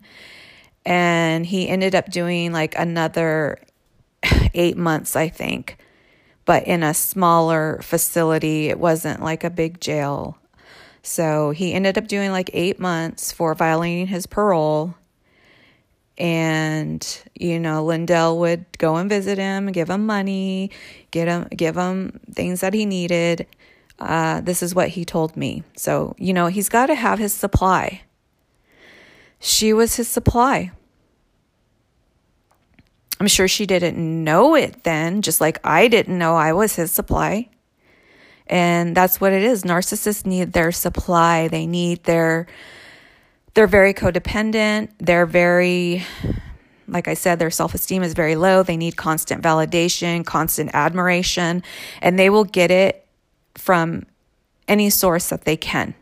And 0.86 1.46
he 1.46 1.68
ended 1.68 1.94
up 1.94 2.10
doing 2.10 2.54
like 2.54 2.74
another 2.80 3.60
eight 4.54 4.78
months, 4.78 5.14
I 5.18 5.28
think, 5.28 5.78
but 6.46 6.66
in 6.66 6.84
a 6.84 6.94
smaller 6.94 7.82
facility. 7.82 8.70
It 8.70 8.80
wasn't 8.80 9.22
like 9.22 9.44
a 9.44 9.50
big 9.50 9.82
jail. 9.82 10.38
So 11.08 11.52
he 11.52 11.74
ended 11.74 11.98
up 11.98 12.10
doing 12.10 12.32
like 12.32 12.50
eight 12.54 12.80
months 12.80 13.32
for 13.32 13.56
violating 13.56 14.08
his 14.08 14.28
parole. 14.28 14.94
And, 16.18 17.24
you 17.34 17.60
know, 17.60 17.86
Lindell 17.86 18.38
would 18.40 18.66
go 18.78 18.98
and 18.98 19.10
visit 19.10 19.38
him, 19.38 19.72
give 19.72 19.90
him 19.90 20.06
money, 20.06 20.70
get 21.12 21.30
him, 21.30 21.48
give 21.56 21.78
him 21.78 22.20
things 22.34 22.60
that 22.60 22.74
he 22.74 22.86
needed. 22.86 23.48
Uh, 23.98 24.42
this 24.42 24.62
is 24.62 24.76
what 24.76 24.90
he 24.90 25.06
told 25.06 25.38
me. 25.38 25.64
So, 25.78 26.14
you 26.18 26.34
know, 26.34 26.48
he's 26.48 26.68
got 26.68 26.88
to 26.88 26.96
have 26.96 27.20
his 27.20 27.34
supply. 27.34 28.02
She 29.40 29.72
was 29.72 29.96
his 29.96 30.10
supply. 30.10 30.72
I'm 33.22 33.28
sure 33.28 33.48
she 33.48 33.66
didn't 33.66 33.98
know 33.98 34.56
it 34.56 34.84
then, 34.84 35.22
just 35.22 35.40
like 35.40 35.60
I 35.64 35.88
didn't 35.88 36.18
know 36.18 36.36
I 36.36 36.52
was 36.52 36.76
his 36.76 36.92
supply. 36.92 37.50
And 38.50 38.96
that's 38.96 39.20
what 39.20 39.34
it 39.34 39.44
is. 39.44 39.64
Narcissists 39.64 40.26
need 40.26 40.54
their 40.54 40.72
supply. 40.72 41.48
They 41.48 41.66
need 41.66 42.04
their 42.04 42.48
they're 43.54 43.68
very 43.68 43.94
codependent. 43.94 44.90
They're 45.00 45.26
very 45.26 46.04
like 46.90 47.10
I 47.10 47.16
said, 47.16 47.38
their 47.40 47.52
self 47.52 47.74
esteem 47.74 48.04
is 48.04 48.14
very 48.14 48.36
low. 48.36 48.64
They 48.64 48.78
need 48.78 48.96
constant 48.96 49.44
validation, 49.44 50.26
constant 50.26 50.72
admiration, 50.74 51.64
and 52.02 52.18
they 52.18 52.30
will 52.30 52.46
get 52.46 52.72
it 52.72 53.06
from 53.56 54.06
any 54.68 54.90
source 54.90 55.30
that 55.30 55.44
they 55.44 55.58
can. 55.58 55.96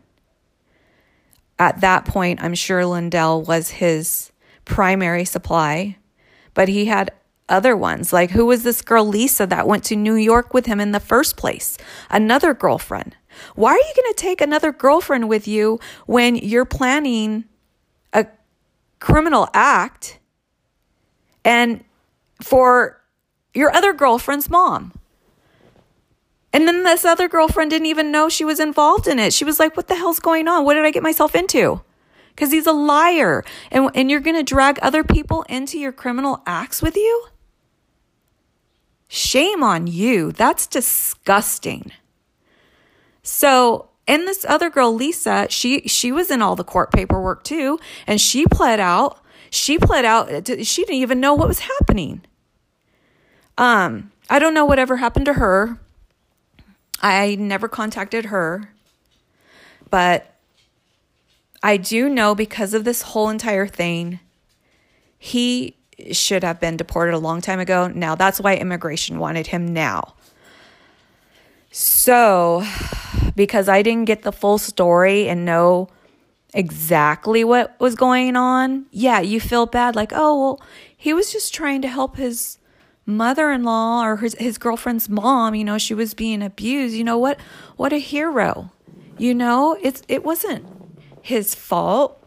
At 1.58 1.80
that 1.80 2.04
point, 2.04 2.42
I'm 2.42 2.54
sure 2.54 2.84
Lindell 2.84 3.42
was 3.42 3.70
his 3.70 4.30
primary 4.64 5.24
supply 5.24 5.96
but 6.56 6.68
he 6.68 6.86
had 6.86 7.12
other 7.48 7.76
ones. 7.76 8.12
Like, 8.12 8.30
who 8.30 8.46
was 8.46 8.62
this 8.62 8.82
girl, 8.82 9.04
Lisa, 9.06 9.46
that 9.46 9.66
went 9.66 9.84
to 9.84 9.96
New 9.96 10.14
York 10.14 10.54
with 10.54 10.66
him 10.66 10.80
in 10.80 10.92
the 10.92 11.00
first 11.00 11.36
place? 11.36 11.78
Another 12.10 12.54
girlfriend. 12.54 13.16
Why 13.54 13.72
are 13.72 13.76
you 13.76 13.92
going 13.94 14.12
to 14.12 14.16
take 14.16 14.40
another 14.40 14.72
girlfriend 14.72 15.28
with 15.28 15.46
you 15.46 15.78
when 16.06 16.36
you're 16.36 16.64
planning 16.64 17.44
a 18.12 18.26
criminal 18.98 19.48
act 19.52 20.18
and 21.44 21.84
for 22.42 23.02
your 23.54 23.74
other 23.74 23.92
girlfriend's 23.92 24.48
mom? 24.48 24.92
And 26.52 26.66
then 26.66 26.84
this 26.84 27.04
other 27.04 27.28
girlfriend 27.28 27.70
didn't 27.70 27.86
even 27.86 28.10
know 28.10 28.30
she 28.30 28.44
was 28.44 28.58
involved 28.58 29.06
in 29.06 29.18
it. 29.18 29.34
She 29.34 29.44
was 29.44 29.58
like, 29.60 29.76
What 29.76 29.88
the 29.88 29.94
hell's 29.94 30.20
going 30.20 30.48
on? 30.48 30.64
What 30.64 30.74
did 30.74 30.86
I 30.86 30.90
get 30.90 31.02
myself 31.02 31.34
into? 31.34 31.82
because 32.36 32.52
he's 32.52 32.66
a 32.66 32.72
liar. 32.72 33.42
And, 33.70 33.90
and 33.94 34.10
you're 34.10 34.20
going 34.20 34.36
to 34.36 34.42
drag 34.42 34.78
other 34.80 35.02
people 35.02 35.42
into 35.48 35.78
your 35.78 35.92
criminal 35.92 36.42
acts 36.46 36.82
with 36.82 36.94
you? 36.94 37.26
Shame 39.08 39.62
on 39.62 39.86
you. 39.86 40.32
That's 40.32 40.66
disgusting. 40.66 41.92
So, 43.22 43.88
and 44.08 44.22
this 44.22 44.44
other 44.48 44.70
girl, 44.70 44.94
Lisa, 44.94 45.46
she 45.50 45.80
she 45.88 46.12
was 46.12 46.30
in 46.30 46.42
all 46.42 46.56
the 46.56 46.64
court 46.64 46.92
paperwork 46.92 47.44
too, 47.44 47.78
and 48.06 48.20
she 48.20 48.46
pled 48.46 48.80
out. 48.80 49.20
She 49.50 49.78
pled 49.78 50.04
out. 50.04 50.48
She 50.64 50.82
didn't 50.82 51.00
even 51.00 51.20
know 51.20 51.34
what 51.34 51.48
was 51.48 51.60
happening. 51.60 52.22
Um, 53.58 54.12
I 54.28 54.38
don't 54.38 54.54
know 54.54 54.64
whatever 54.64 54.96
happened 54.96 55.26
to 55.26 55.34
her. 55.34 55.78
I 57.00 57.36
never 57.36 57.68
contacted 57.68 58.26
her, 58.26 58.70
but 59.90 60.34
I 61.62 61.76
do 61.76 62.08
know 62.08 62.34
because 62.34 62.74
of 62.74 62.84
this 62.84 63.02
whole 63.02 63.28
entire 63.28 63.66
thing, 63.66 64.20
he 65.18 65.76
should 66.12 66.44
have 66.44 66.60
been 66.60 66.76
deported 66.76 67.14
a 67.14 67.18
long 67.18 67.40
time 67.40 67.60
ago. 67.60 67.88
Now, 67.88 68.14
that's 68.14 68.40
why 68.40 68.56
immigration 68.56 69.18
wanted 69.18 69.48
him 69.48 69.72
now. 69.72 70.14
So, 71.70 72.64
because 73.34 73.68
I 73.68 73.82
didn't 73.82 74.06
get 74.06 74.22
the 74.22 74.32
full 74.32 74.58
story 74.58 75.28
and 75.28 75.44
know 75.44 75.88
exactly 76.54 77.44
what 77.44 77.78
was 77.78 77.94
going 77.94 78.36
on, 78.36 78.86
yeah, 78.90 79.20
you 79.20 79.40
feel 79.40 79.66
bad 79.66 79.94
like, 79.94 80.12
oh, 80.14 80.40
well, 80.40 80.62
he 80.96 81.12
was 81.12 81.32
just 81.32 81.52
trying 81.52 81.82
to 81.82 81.88
help 81.88 82.16
his 82.16 82.58
mother-in-law 83.04 84.04
or 84.04 84.16
his, 84.16 84.34
his 84.34 84.58
girlfriend's 84.58 85.08
mom, 85.08 85.54
you 85.54 85.64
know, 85.64 85.78
she 85.78 85.94
was 85.94 86.14
being 86.14 86.42
abused. 86.42 86.94
You 86.94 87.04
know 87.04 87.18
what? 87.18 87.38
What 87.76 87.92
a 87.92 87.98
hero. 87.98 88.72
You 89.18 89.34
know, 89.34 89.78
it's 89.80 90.02
it 90.08 90.24
wasn't 90.24 90.66
his 91.22 91.54
fault. 91.54 92.22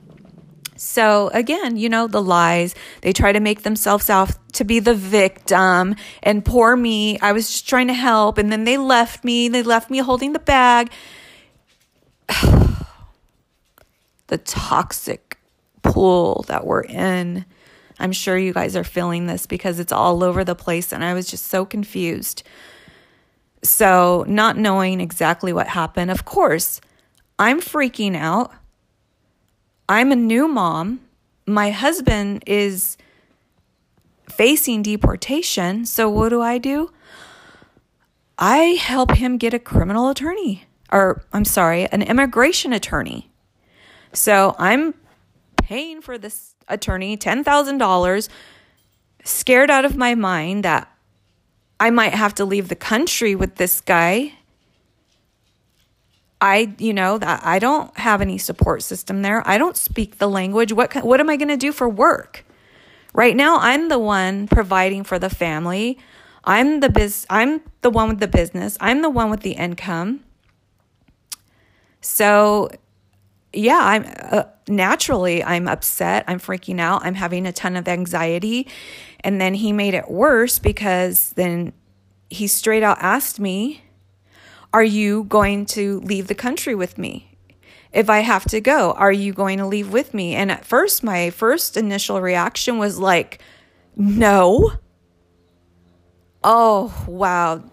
So 0.80 1.30
again, 1.34 1.76
you 1.76 1.90
know, 1.90 2.08
the 2.08 2.22
lies, 2.22 2.74
they 3.02 3.12
try 3.12 3.34
to 3.34 3.42
make 3.42 3.64
themselves 3.64 4.10
out 4.10 4.32
to 4.54 4.64
be 4.64 4.80
the 4.80 4.96
victim 4.96 5.96
and 6.24 6.46
poor 6.46 6.78
me. 6.78 7.20
I 7.20 7.34
was 7.34 7.50
just 7.50 7.68
trying 7.68 7.88
to 7.88 7.94
help. 7.94 8.38
And 8.38 8.50
then 8.50 8.64
they 8.64 8.78
left 8.78 9.26
me. 9.26 9.50
They 9.50 9.62
left 9.62 9.90
me 9.90 9.98
holding 9.98 10.32
the 10.32 10.40
bag. 10.40 10.90
the 14.28 14.38
toxic 14.38 15.38
pool 15.82 16.46
that 16.48 16.66
we're 16.66 16.84
in. 16.84 17.44
I'm 18.00 18.14
sure 18.14 18.38
you 18.38 18.54
guys 18.54 18.78
are 18.78 18.86
feeling 18.86 19.28
this 19.28 19.46
because 19.46 19.80
it's 19.80 19.92
all 19.92 20.24
over 20.24 20.46
the 20.46 20.56
place. 20.56 20.94
And 20.94 21.04
I 21.04 21.14
was 21.14 21.28
just 21.28 21.48
so 21.48 21.66
confused. 21.66 22.44
So, 23.64 24.24
not 24.30 24.56
knowing 24.56 25.02
exactly 25.02 25.52
what 25.52 25.68
happened, 25.68 26.10
of 26.10 26.24
course, 26.24 26.80
I'm 27.38 27.60
freaking 27.60 28.16
out. 28.16 28.54
I'm 29.90 30.12
a 30.12 30.16
new 30.16 30.48
mom. 30.48 31.02
My 31.48 31.72
husband 31.72 32.44
is 32.46 32.96
facing 34.30 34.84
deportation. 34.84 35.84
So 35.86 36.08
what 36.08 36.30
do 36.30 36.44
I 36.44 36.60
do? 36.60 36.92
I 38.38 38.78
help 38.80 39.16
him 39.16 39.38
get 39.38 39.56
a 39.56 39.60
criminal 39.60 40.10
attorney, 40.10 40.66
or 40.92 41.24
I'm 41.34 41.44
sorry, 41.44 41.88
an 41.88 42.04
immigration 42.04 42.72
attorney. 42.72 43.32
So 44.14 44.56
I'm 44.60 44.94
paying 45.58 46.02
for 46.02 46.20
this 46.20 46.54
attorney 46.68 47.18
$10,000, 47.18 48.30
scared 49.24 49.72
out 49.72 49.86
of 49.86 49.98
my 49.98 50.14
mind 50.14 50.64
that 50.64 50.88
I 51.80 51.90
might 51.90 52.14
have 52.14 52.36
to 52.36 52.46
leave 52.46 52.68
the 52.68 52.76
country 52.76 53.34
with 53.34 53.56
this 53.56 53.82
guy 53.82 54.34
I, 56.42 56.74
you 56.78 56.94
know, 56.94 57.20
I 57.22 57.60
don't 57.60 57.96
have 57.98 58.22
any 58.22 58.38
support 58.38 58.82
system 58.82 59.22
there. 59.22 59.46
I 59.48 59.58
don't 59.58 59.76
speak 59.76 60.20
the 60.20 60.30
language. 60.30 60.72
What 60.72 60.96
what 61.04 61.20
am 61.20 61.30
I 61.30 61.36
going 61.36 61.50
to 61.50 61.58
do 61.58 61.72
for 61.72 61.90
work? 61.90 62.46
Right 63.14 63.36
now, 63.36 63.58
I'm 63.60 63.90
the 63.90 64.00
one 64.00 64.48
providing 64.48 65.04
for 65.04 65.20
the 65.20 65.30
family. 65.30 65.98
I'm 66.46 66.80
the 66.80 66.90
biz 66.90 67.26
I'm 67.30 67.62
the 67.82 67.90
one 67.90 68.10
with 68.10 68.20
the 68.20 68.28
business. 68.28 68.78
I'm 68.80 69.02
the 69.02 69.10
one 69.10 69.30
with 69.30 69.42
the 69.42 69.52
income. 69.52 70.22
So, 72.02 72.70
yeah, 73.52 73.80
I'm 73.82 74.06
uh, 74.32 74.44
naturally 74.70 75.44
I'm 75.44 75.68
upset. 75.68 76.24
I'm 76.28 76.40
freaking 76.40 76.80
out. 76.80 77.06
I'm 77.06 77.16
having 77.16 77.46
a 77.46 77.52
ton 77.52 77.76
of 77.76 77.88
anxiety. 77.88 78.68
And 79.22 79.42
then 79.42 79.56
he 79.56 79.74
made 79.74 79.94
it 79.94 80.10
worse 80.10 80.60
because 80.60 81.32
then 81.32 81.74
he 82.30 82.48
straight 82.48 82.84
out 82.84 82.98
asked 83.02 83.40
me 83.40 83.82
are 84.74 84.84
you 84.84 85.24
going 85.26 85.66
to 85.68 86.00
leave 86.02 86.28
the 86.28 86.36
country 86.36 86.76
with 86.76 86.98
me? 86.98 87.38
If 87.92 88.10
I 88.10 88.20
have 88.20 88.46
to 88.46 88.62
go, 88.62 88.92
are 88.94 89.12
you 89.12 89.34
going 89.34 89.58
to 89.58 89.66
leave 89.66 89.92
with 89.92 90.14
me? 90.14 90.36
And 90.36 90.52
at 90.52 90.66
first, 90.66 91.04
my 91.04 91.32
first 91.32 91.76
initial 91.76 92.22
reaction 92.22 92.78
was 92.78 93.00
like, 93.00 93.42
no. 93.96 94.74
Oh, 96.44 96.94
wow. 97.08 97.64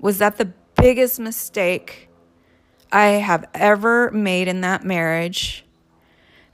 Was 0.00 0.18
that 0.18 0.38
the 0.38 0.52
biggest 0.76 1.20
mistake 1.20 2.08
I 2.90 3.06
have 3.06 3.44
ever 3.54 4.10
made 4.10 4.48
in 4.48 4.60
that 4.62 4.84
marriage 4.84 5.64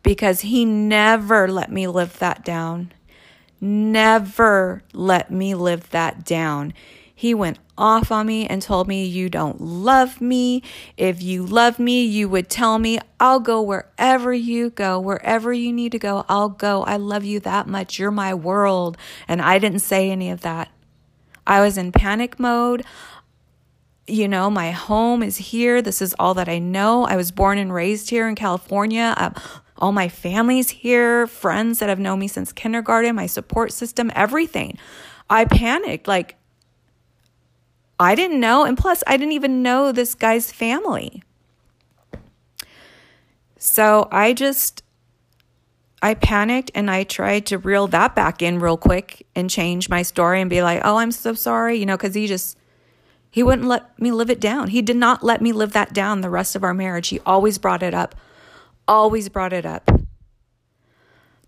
because 0.03 0.40
he 0.40 0.64
never 0.64 1.49
let 1.49 1.73
me 1.73 1.87
live 1.87 2.19
that 2.19 2.45
down. 2.45 2.93
Never 3.61 4.83
let 4.93 5.31
me 5.31 5.55
live 5.55 5.90
that 5.90 6.25
down. 6.25 6.73
He 7.14 7.35
went 7.35 7.59
off 7.81 8.12
on 8.12 8.27
me 8.27 8.47
and 8.47 8.61
told 8.61 8.87
me, 8.87 9.05
You 9.07 9.29
don't 9.29 9.61
love 9.61 10.21
me. 10.21 10.62
If 10.97 11.23
you 11.23 11.45
love 11.45 11.79
me, 11.79 12.05
you 12.05 12.29
would 12.29 12.49
tell 12.49 12.79
me, 12.79 12.99
I'll 13.19 13.40
go 13.40 13.61
wherever 13.62 14.33
you 14.33 14.71
go, 14.71 15.01
wherever 15.01 15.53
you 15.53 15.73
need 15.73 15.93
to 15.93 15.99
go, 15.99 16.25
I'll 16.29 16.51
go. 16.51 16.83
I 16.85 16.97
love 16.97 17.25
you 17.25 17.40
that 17.40 17.66
much. 17.66 17.99
You're 17.99 18.11
my 18.11 18.35
world. 18.35 18.97
And 19.27 19.40
I 19.40 19.59
didn't 19.59 19.81
say 19.81 20.11
any 20.11 20.31
of 20.31 20.43
that. 20.43 20.71
I 21.47 21.61
was 21.61 21.79
in 21.79 21.90
panic 21.90 22.38
mode. 22.38 22.85
You 24.07 24.29
know, 24.29 24.51
my 24.51 24.71
home 24.71 25.23
is 25.23 25.37
here. 25.37 25.81
This 25.81 26.03
is 26.03 26.14
all 26.19 26.35
that 26.35 26.49
I 26.49 26.59
know. 26.59 27.05
I 27.05 27.16
was 27.16 27.31
born 27.31 27.59
and 27.59 27.73
raised 27.73 28.11
here 28.11 28.29
in 28.29 28.35
California. 28.35 29.14
Uh, 29.16 29.31
all 29.79 29.93
my 29.93 30.09
family's 30.09 30.71
here, 30.71 31.27
friends 31.27 31.79
that 31.79 31.88
have 31.88 31.99
known 31.99 32.19
me 32.19 32.29
since 32.29 32.53
kindergarten, 32.53 33.16
my 33.16 33.27
support 33.27 33.73
system, 33.73 34.12
everything. 34.14 34.79
I 35.31 35.45
panicked. 35.45 36.07
Like, 36.07 36.37
I 38.00 38.14
didn't 38.14 38.40
know. 38.40 38.64
And 38.64 38.78
plus, 38.78 39.04
I 39.06 39.16
didn't 39.16 39.32
even 39.32 39.62
know 39.62 39.92
this 39.92 40.14
guy's 40.14 40.50
family. 40.50 41.22
So 43.58 44.08
I 44.10 44.32
just, 44.32 44.82
I 46.00 46.14
panicked 46.14 46.70
and 46.74 46.90
I 46.90 47.04
tried 47.04 47.44
to 47.46 47.58
reel 47.58 47.86
that 47.88 48.14
back 48.14 48.40
in 48.40 48.58
real 48.58 48.78
quick 48.78 49.26
and 49.36 49.50
change 49.50 49.90
my 49.90 50.00
story 50.00 50.40
and 50.40 50.48
be 50.48 50.62
like, 50.62 50.80
oh, 50.82 50.96
I'm 50.96 51.12
so 51.12 51.34
sorry, 51.34 51.76
you 51.76 51.84
know, 51.84 51.98
because 51.98 52.14
he 52.14 52.26
just, 52.26 52.56
he 53.30 53.42
wouldn't 53.42 53.68
let 53.68 54.00
me 54.00 54.10
live 54.10 54.30
it 54.30 54.40
down. 54.40 54.68
He 54.68 54.80
did 54.80 54.96
not 54.96 55.22
let 55.22 55.42
me 55.42 55.52
live 55.52 55.72
that 55.72 55.92
down 55.92 56.22
the 56.22 56.30
rest 56.30 56.56
of 56.56 56.64
our 56.64 56.72
marriage. 56.72 57.08
He 57.08 57.20
always 57.26 57.58
brought 57.58 57.82
it 57.82 57.92
up, 57.92 58.14
always 58.88 59.28
brought 59.28 59.52
it 59.52 59.66
up. 59.66 59.90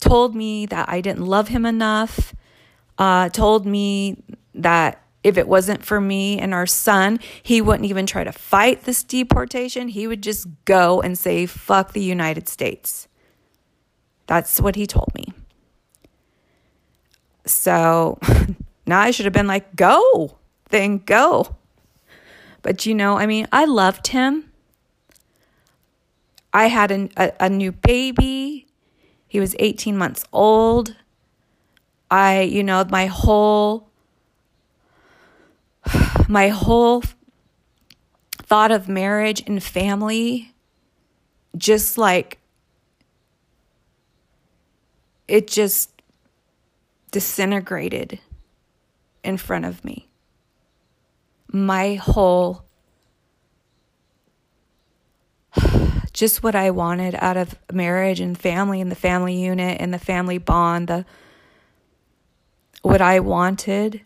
Told 0.00 0.34
me 0.34 0.66
that 0.66 0.86
I 0.86 1.00
didn't 1.00 1.24
love 1.24 1.48
him 1.48 1.64
enough, 1.64 2.34
uh, 2.98 3.30
told 3.30 3.64
me 3.64 4.22
that 4.54 5.01
if 5.24 5.38
it 5.38 5.46
wasn't 5.46 5.84
for 5.84 6.00
me 6.00 6.38
and 6.38 6.52
our 6.52 6.66
son, 6.66 7.20
he 7.42 7.60
wouldn't 7.60 7.88
even 7.88 8.06
try 8.06 8.24
to 8.24 8.32
fight 8.32 8.82
this 8.84 9.04
deportation. 9.04 9.88
He 9.88 10.06
would 10.06 10.22
just 10.22 10.46
go 10.64 11.00
and 11.00 11.16
say, 11.16 11.46
fuck 11.46 11.92
the 11.92 12.02
United 12.02 12.48
States. 12.48 13.08
That's 14.26 14.60
what 14.60 14.76
he 14.76 14.86
told 14.86 15.14
me. 15.14 15.32
So 17.46 18.18
now 18.86 19.00
I 19.00 19.10
should 19.10 19.26
have 19.26 19.32
been 19.32 19.46
like, 19.46 19.76
go, 19.76 20.38
then 20.70 20.98
go. 20.98 21.56
But 22.62 22.86
you 22.86 22.94
know, 22.94 23.16
I 23.16 23.26
mean, 23.26 23.46
I 23.52 23.64
loved 23.64 24.08
him. 24.08 24.50
I 26.52 26.66
had 26.66 26.90
a, 26.90 27.08
a, 27.16 27.32
a 27.40 27.50
new 27.50 27.72
baby. 27.72 28.66
He 29.26 29.40
was 29.40 29.56
18 29.58 29.96
months 29.96 30.24
old. 30.32 30.96
I, 32.10 32.42
you 32.42 32.62
know, 32.62 32.84
my 32.90 33.06
whole 33.06 33.91
my 36.32 36.48
whole 36.48 37.02
thought 38.38 38.72
of 38.72 38.88
marriage 38.88 39.42
and 39.46 39.62
family 39.62 40.54
just 41.58 41.98
like 41.98 42.38
it 45.28 45.46
just 45.46 45.90
disintegrated 47.10 48.18
in 49.22 49.36
front 49.36 49.66
of 49.66 49.84
me. 49.84 50.08
My 51.48 51.96
whole 51.96 52.64
just 56.14 56.42
what 56.42 56.54
I 56.54 56.70
wanted 56.70 57.14
out 57.18 57.36
of 57.36 57.58
marriage 57.70 58.20
and 58.20 58.38
family 58.38 58.80
and 58.80 58.90
the 58.90 58.96
family 58.96 59.34
unit 59.34 59.78
and 59.82 59.92
the 59.92 59.98
family 59.98 60.38
bond, 60.38 60.88
the 60.88 61.04
what 62.80 63.02
I 63.02 63.20
wanted 63.20 64.00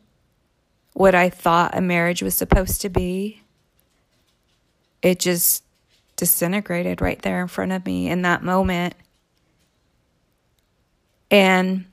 what 0.96 1.14
I 1.14 1.28
thought 1.28 1.76
a 1.76 1.82
marriage 1.82 2.22
was 2.22 2.34
supposed 2.34 2.80
to 2.80 2.88
be, 2.88 3.42
it 5.02 5.18
just 5.18 5.62
disintegrated 6.16 7.02
right 7.02 7.20
there 7.20 7.42
in 7.42 7.48
front 7.48 7.72
of 7.72 7.84
me 7.84 8.08
in 8.08 8.22
that 8.22 8.42
moment. 8.42 8.94
And 11.30 11.84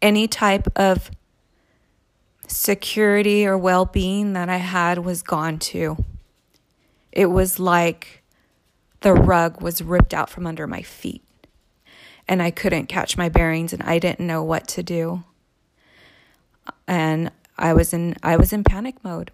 any 0.00 0.28
type 0.28 0.68
of 0.76 1.10
security 2.46 3.44
or 3.44 3.58
well 3.58 3.84
being 3.84 4.34
that 4.34 4.48
I 4.48 4.58
had 4.58 4.98
was 4.98 5.20
gone 5.22 5.58
too. 5.58 5.96
It 7.10 7.26
was 7.26 7.58
like 7.58 8.22
the 9.00 9.14
rug 9.14 9.60
was 9.60 9.82
ripped 9.82 10.14
out 10.14 10.30
from 10.30 10.46
under 10.46 10.68
my 10.68 10.82
feet, 10.82 11.24
and 12.28 12.40
I 12.40 12.52
couldn't 12.52 12.86
catch 12.86 13.16
my 13.16 13.28
bearings, 13.28 13.72
and 13.72 13.82
I 13.82 13.98
didn't 13.98 14.24
know 14.24 14.44
what 14.44 14.68
to 14.68 14.84
do. 14.84 15.24
And 16.86 17.32
I 17.58 17.72
was 17.72 17.92
in 17.92 18.16
I 18.22 18.36
was 18.36 18.52
in 18.52 18.64
panic 18.64 19.02
mode. 19.02 19.32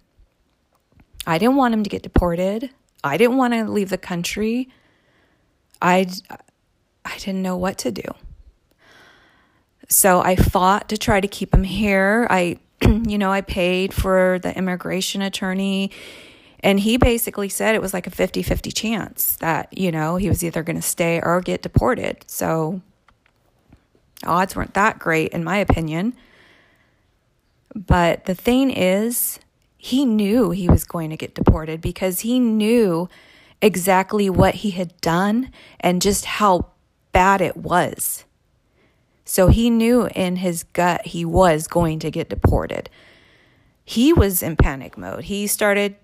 I 1.27 1.37
didn't 1.37 1.55
want 1.55 1.73
him 1.73 1.83
to 1.83 1.89
get 1.89 2.03
deported. 2.03 2.69
I 3.03 3.17
didn't 3.17 3.37
want 3.37 3.53
to 3.53 3.65
leave 3.65 3.89
the 3.89 3.97
country. 3.97 4.69
I 5.81 6.07
I 7.03 7.17
didn't 7.17 7.41
know 7.41 7.57
what 7.57 7.77
to 7.79 7.91
do. 7.91 8.03
So 9.87 10.21
I 10.21 10.35
fought 10.35 10.89
to 10.89 10.97
try 10.97 11.21
to 11.21 11.27
keep 11.27 11.53
him 11.53 11.63
here. 11.63 12.27
I 12.29 12.59
you 12.81 13.17
know, 13.17 13.31
I 13.31 13.41
paid 13.41 13.93
for 13.93 14.39
the 14.41 14.55
immigration 14.57 15.21
attorney 15.21 15.91
and 16.61 16.79
he 16.79 16.97
basically 16.97 17.49
said 17.49 17.75
it 17.75 17.81
was 17.81 17.93
like 17.93 18.07
a 18.07 18.11
50-50 18.11 18.73
chance 18.75 19.35
that, 19.37 19.77
you 19.77 19.91
know, 19.91 20.15
he 20.15 20.29
was 20.29 20.43
either 20.43 20.63
going 20.63 20.75
to 20.75 20.81
stay 20.81 21.21
or 21.21 21.39
get 21.41 21.61
deported. 21.61 22.25
So 22.27 22.81
odds 24.23 24.55
weren't 24.55 24.73
that 24.73 24.97
great 24.97 25.31
in 25.31 25.43
my 25.43 25.57
opinion. 25.57 26.15
But 27.75 28.23
the 28.23 28.35
thing 28.35 28.71
is, 28.71 29.39
he 29.77 30.05
knew 30.05 30.51
he 30.51 30.69
was 30.69 30.85
going 30.85 31.09
to 31.09 31.17
get 31.17 31.35
deported 31.35 31.81
because 31.81 32.21
he 32.21 32.39
knew 32.39 33.09
exactly 33.61 34.29
what 34.29 34.55
he 34.55 34.71
had 34.71 34.99
done 35.01 35.51
and 35.81 36.01
just 36.01 36.25
how 36.25 36.71
bad 37.11 37.41
it 37.41 37.57
was. 37.57 38.23
So 39.25 39.47
he 39.47 39.69
knew 39.69 40.07
in 40.15 40.37
his 40.37 40.63
gut 40.63 41.07
he 41.07 41.25
was 41.25 41.67
going 41.67 41.99
to 41.99 42.09
get 42.09 42.29
deported. 42.29 42.89
He 43.83 44.13
was 44.13 44.41
in 44.41 44.55
panic 44.55 44.97
mode. 44.97 45.25
He 45.25 45.45
started 45.45 45.97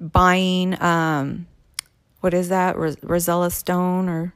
buying, 0.00 0.80
um, 0.82 1.46
what 2.20 2.32
is 2.32 2.48
that, 2.48 2.76
Rosetta 2.76 3.50
Stone 3.50 4.08
or 4.08 4.34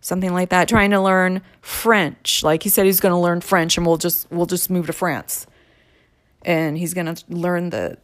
something 0.00 0.32
like 0.32 0.50
that, 0.50 0.68
trying 0.68 0.90
to 0.90 1.00
learn 1.00 1.42
French. 1.60 2.42
Like 2.42 2.62
he 2.62 2.68
said, 2.68 2.86
he's 2.86 3.00
going 3.00 3.12
to 3.12 3.18
learn 3.18 3.40
French, 3.40 3.76
and 3.76 3.86
we'll 3.86 3.98
just 3.98 4.30
we'll 4.30 4.46
just 4.46 4.70
move 4.70 4.86
to 4.86 4.92
France 4.92 5.46
and 6.44 6.78
he's 6.78 6.94
going 6.94 7.12
to 7.12 7.24
learn 7.28 7.70
the 7.70 7.98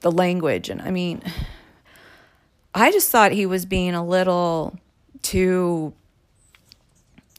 the 0.00 0.12
language 0.12 0.68
and 0.68 0.80
I 0.82 0.90
mean 0.90 1.22
I 2.74 2.92
just 2.92 3.10
thought 3.10 3.32
he 3.32 3.46
was 3.46 3.66
being 3.66 3.94
a 3.94 4.04
little 4.04 4.78
too 5.22 5.94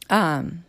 um 0.10 0.64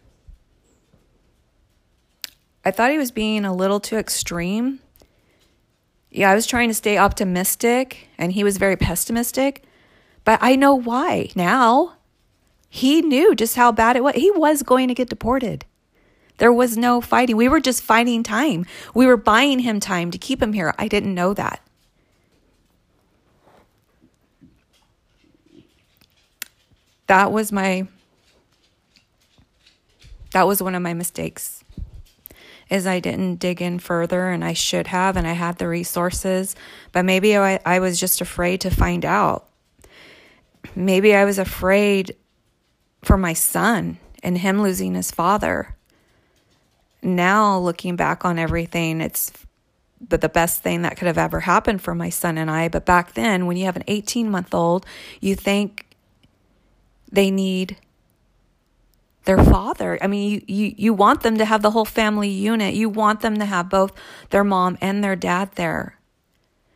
I 2.64 2.70
thought 2.70 2.90
he 2.90 2.98
was 2.98 3.10
being 3.10 3.44
a 3.44 3.54
little 3.54 3.80
too 3.80 3.96
extreme. 3.96 4.80
Yeah, 6.10 6.30
I 6.30 6.34
was 6.34 6.46
trying 6.46 6.68
to 6.68 6.74
stay 6.74 6.98
optimistic 6.98 8.08
and 8.18 8.32
he 8.32 8.44
was 8.44 8.58
very 8.58 8.76
pessimistic. 8.76 9.64
But 10.24 10.38
I 10.42 10.56
know 10.56 10.74
why 10.74 11.30
now. 11.34 11.94
He 12.72 13.02
knew 13.02 13.34
just 13.34 13.56
how 13.56 13.72
bad 13.72 13.96
it 13.96 14.04
was. 14.04 14.14
He 14.14 14.30
was 14.30 14.62
going 14.62 14.86
to 14.86 14.94
get 14.94 15.08
deported. 15.08 15.64
There 16.40 16.52
was 16.52 16.74
no 16.74 17.02
fighting. 17.02 17.36
We 17.36 17.48
were 17.48 17.60
just 17.60 17.82
fighting 17.82 18.22
time. 18.22 18.64
We 18.94 19.04
were 19.06 19.18
buying 19.18 19.58
him 19.58 19.78
time 19.78 20.10
to 20.10 20.16
keep 20.16 20.42
him 20.42 20.54
here. 20.54 20.74
I 20.78 20.88
didn't 20.88 21.14
know 21.14 21.34
that. 21.34 21.60
That 27.08 27.30
was 27.30 27.52
my 27.52 27.88
that 30.32 30.46
was 30.46 30.62
one 30.62 30.74
of 30.74 30.80
my 30.80 30.94
mistakes 30.94 31.62
is 32.70 32.86
I 32.86 33.00
didn't 33.00 33.36
dig 33.36 33.60
in 33.60 33.78
further 33.78 34.30
and 34.30 34.42
I 34.42 34.54
should 34.54 34.86
have 34.86 35.18
and 35.18 35.26
I 35.26 35.32
had 35.32 35.58
the 35.58 35.68
resources, 35.68 36.56
but 36.92 37.04
maybe 37.04 37.36
I, 37.36 37.60
I 37.66 37.80
was 37.80 38.00
just 38.00 38.22
afraid 38.22 38.62
to 38.62 38.70
find 38.70 39.04
out. 39.04 39.46
Maybe 40.74 41.14
I 41.14 41.26
was 41.26 41.36
afraid 41.36 42.16
for 43.02 43.18
my 43.18 43.34
son 43.34 43.98
and 44.22 44.38
him 44.38 44.62
losing 44.62 44.94
his 44.94 45.10
father 45.10 45.76
now 47.02 47.58
looking 47.58 47.96
back 47.96 48.24
on 48.24 48.38
everything, 48.38 49.00
it's 49.00 49.32
but 50.00 50.22
the 50.22 50.28
best 50.28 50.62
thing 50.62 50.82
that 50.82 50.96
could 50.96 51.06
have 51.06 51.18
ever 51.18 51.40
happened 51.40 51.82
for 51.82 51.94
my 51.94 52.08
son 52.08 52.38
and 52.38 52.50
I. 52.50 52.68
But 52.68 52.86
back 52.86 53.12
then, 53.12 53.46
when 53.46 53.56
you 53.56 53.66
have 53.66 53.76
an 53.76 53.84
18 53.86 54.30
month 54.30 54.54
old, 54.54 54.86
you 55.20 55.34
think 55.34 55.86
they 57.12 57.30
need 57.30 57.76
their 59.24 59.44
father. 59.44 59.98
I 60.00 60.06
mean, 60.06 60.30
you, 60.30 60.42
you, 60.54 60.74
you 60.76 60.94
want 60.94 61.20
them 61.22 61.36
to 61.38 61.44
have 61.44 61.60
the 61.60 61.72
whole 61.72 61.84
family 61.84 62.28
unit. 62.28 62.74
You 62.74 62.88
want 62.88 63.20
them 63.20 63.36
to 63.38 63.44
have 63.44 63.68
both 63.68 63.92
their 64.30 64.44
mom 64.44 64.78
and 64.80 65.04
their 65.04 65.16
dad 65.16 65.52
there. 65.56 65.98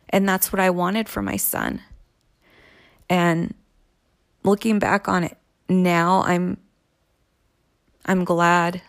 And 0.09 0.29
that's 0.29 0.53
what 0.53 0.59
I 0.59 0.69
wanted 0.69 1.09
for 1.09 1.21
my 1.21 1.37
son. 1.37 1.81
And 3.09 3.55
looking 4.43 4.77
back 4.77 5.07
on 5.07 5.23
it 5.23 5.37
now, 5.67 6.23
I'm 6.23 6.57
I'm 8.05 8.23
glad 8.23 8.83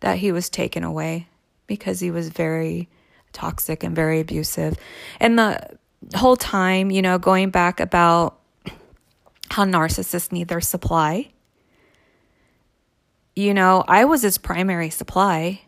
that 0.00 0.18
he 0.18 0.32
was 0.32 0.48
taken 0.48 0.84
away 0.84 1.28
because 1.66 2.00
he 2.00 2.10
was 2.10 2.28
very 2.28 2.88
toxic 3.32 3.82
and 3.82 3.94
very 3.94 4.20
abusive. 4.20 4.76
And 5.20 5.38
the 5.38 5.78
whole 6.14 6.36
time, 6.36 6.90
you 6.90 7.02
know, 7.02 7.18
going 7.18 7.50
back 7.50 7.80
about 7.80 8.38
how 9.50 9.64
narcissists 9.64 10.32
need 10.32 10.48
their 10.48 10.60
supply. 10.60 11.30
You 13.34 13.54
know, 13.54 13.84
I 13.86 14.04
was 14.04 14.22
his 14.22 14.38
primary 14.38 14.90
supply. 14.90 15.62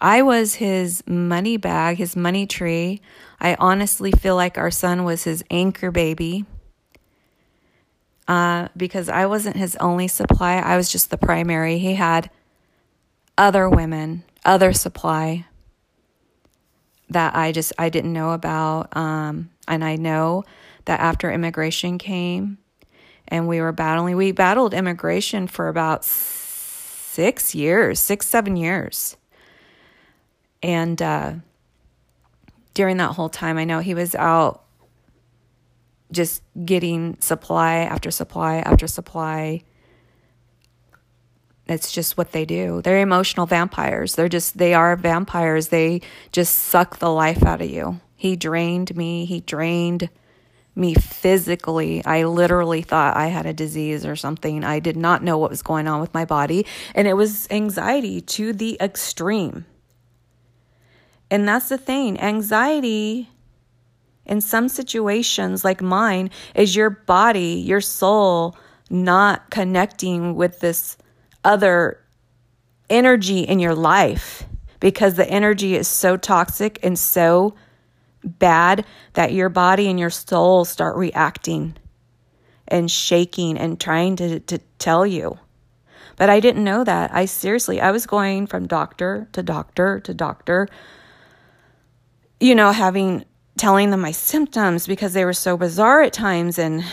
I 0.00 0.22
was 0.22 0.54
his 0.54 1.02
money 1.06 1.56
bag, 1.56 1.96
his 1.96 2.16
money 2.16 2.46
tree. 2.46 3.00
I 3.40 3.56
honestly 3.58 4.12
feel 4.12 4.36
like 4.36 4.58
our 4.58 4.70
son 4.70 5.04
was 5.04 5.24
his 5.24 5.44
anchor 5.50 5.90
baby. 5.90 6.44
Uh, 8.28 8.68
because 8.76 9.08
I 9.08 9.26
wasn't 9.26 9.56
his 9.56 9.74
only 9.76 10.06
supply, 10.06 10.56
I 10.56 10.76
was 10.76 10.92
just 10.92 11.10
the 11.10 11.16
primary. 11.16 11.78
He 11.78 11.94
had 11.94 12.30
other 13.38 13.70
women, 13.70 14.24
other 14.44 14.72
supply 14.74 15.46
that 17.10 17.34
I 17.34 17.52
just 17.52 17.72
I 17.78 17.88
didn't 17.88 18.12
know 18.12 18.32
about. 18.32 18.94
Um, 18.96 19.50
and 19.66 19.82
I 19.84 19.96
know 19.96 20.44
that 20.84 21.00
after 21.00 21.30
immigration 21.30 21.98
came 21.98 22.58
and 23.28 23.48
we 23.48 23.60
were 23.60 23.72
battling, 23.72 24.16
we 24.16 24.32
battled 24.32 24.74
immigration 24.74 25.46
for 25.46 25.68
about 25.68 26.04
six 26.04 27.54
years, 27.54 28.00
six, 28.00 28.26
seven 28.26 28.56
years. 28.56 29.16
And 30.62 31.00
uh, 31.00 31.34
during 32.74 32.96
that 32.98 33.12
whole 33.12 33.28
time, 33.28 33.58
I 33.58 33.64
know 33.64 33.80
he 33.80 33.94
was 33.94 34.14
out 34.14 34.64
just 36.10 36.42
getting 36.64 37.20
supply 37.20 37.76
after 37.76 38.10
supply 38.10 38.56
after 38.56 38.86
supply. 38.86 39.62
It's 41.68 41.92
just 41.92 42.16
what 42.16 42.32
they 42.32 42.44
do. 42.44 42.80
They're 42.82 43.00
emotional 43.00 43.46
vampires. 43.46 44.14
They're 44.14 44.28
just, 44.28 44.56
they 44.56 44.72
are 44.72 44.96
vampires. 44.96 45.68
They 45.68 46.00
just 46.32 46.56
suck 46.56 46.98
the 46.98 47.10
life 47.10 47.44
out 47.44 47.60
of 47.60 47.70
you. 47.70 48.00
He 48.16 48.36
drained 48.36 48.96
me. 48.96 49.26
He 49.26 49.40
drained 49.40 50.08
me 50.74 50.94
physically. 50.94 52.02
I 52.04 52.24
literally 52.24 52.82
thought 52.82 53.16
I 53.16 53.26
had 53.26 53.46
a 53.46 53.52
disease 53.52 54.06
or 54.06 54.16
something. 54.16 54.64
I 54.64 54.78
did 54.78 54.96
not 54.96 55.22
know 55.22 55.36
what 55.36 55.50
was 55.50 55.62
going 55.62 55.86
on 55.88 56.00
with 56.00 56.14
my 56.14 56.24
body. 56.24 56.64
And 56.94 57.06
it 57.06 57.14
was 57.14 57.46
anxiety 57.50 58.20
to 58.22 58.52
the 58.52 58.78
extreme. 58.80 59.66
And 61.30 61.46
that's 61.46 61.68
the 61.68 61.78
thing 61.78 62.18
anxiety 62.18 63.28
in 64.24 64.40
some 64.40 64.68
situations, 64.68 65.64
like 65.64 65.82
mine, 65.82 66.30
is 66.54 66.76
your 66.76 66.90
body, 66.90 67.62
your 67.64 67.80
soul 67.80 68.56
not 68.90 69.50
connecting 69.50 70.34
with 70.34 70.60
this 70.60 70.96
other 71.48 71.98
energy 72.90 73.40
in 73.40 73.58
your 73.58 73.74
life 73.74 74.44
because 74.80 75.14
the 75.14 75.28
energy 75.28 75.74
is 75.74 75.88
so 75.88 76.16
toxic 76.16 76.78
and 76.82 76.98
so 76.98 77.54
bad 78.22 78.84
that 79.14 79.32
your 79.32 79.48
body 79.48 79.88
and 79.88 79.98
your 79.98 80.10
soul 80.10 80.66
start 80.66 80.94
reacting 80.96 81.74
and 82.68 82.90
shaking 82.90 83.56
and 83.56 83.80
trying 83.80 84.14
to, 84.16 84.40
to 84.40 84.58
tell 84.78 85.06
you. 85.06 85.38
But 86.16 86.28
I 86.28 86.38
didn't 86.40 86.64
know 86.64 86.84
that. 86.84 87.14
I 87.14 87.24
seriously, 87.24 87.80
I 87.80 87.92
was 87.92 88.06
going 88.06 88.46
from 88.46 88.66
doctor 88.66 89.26
to 89.32 89.42
doctor 89.42 90.00
to 90.00 90.12
doctor, 90.12 90.68
you 92.40 92.54
know, 92.54 92.72
having 92.72 93.24
telling 93.56 93.90
them 93.90 94.00
my 94.00 94.12
symptoms 94.12 94.86
because 94.86 95.14
they 95.14 95.24
were 95.24 95.32
so 95.32 95.56
bizarre 95.56 96.02
at 96.02 96.12
times. 96.12 96.58
And, 96.58 96.84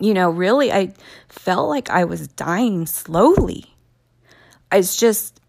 you 0.00 0.14
know, 0.14 0.30
really, 0.30 0.72
I 0.72 0.94
felt 1.28 1.68
like 1.68 1.90
I 1.90 2.04
was 2.04 2.26
dying 2.28 2.86
slowly. 2.86 3.66
It's 4.72 4.96
just, 4.96 5.40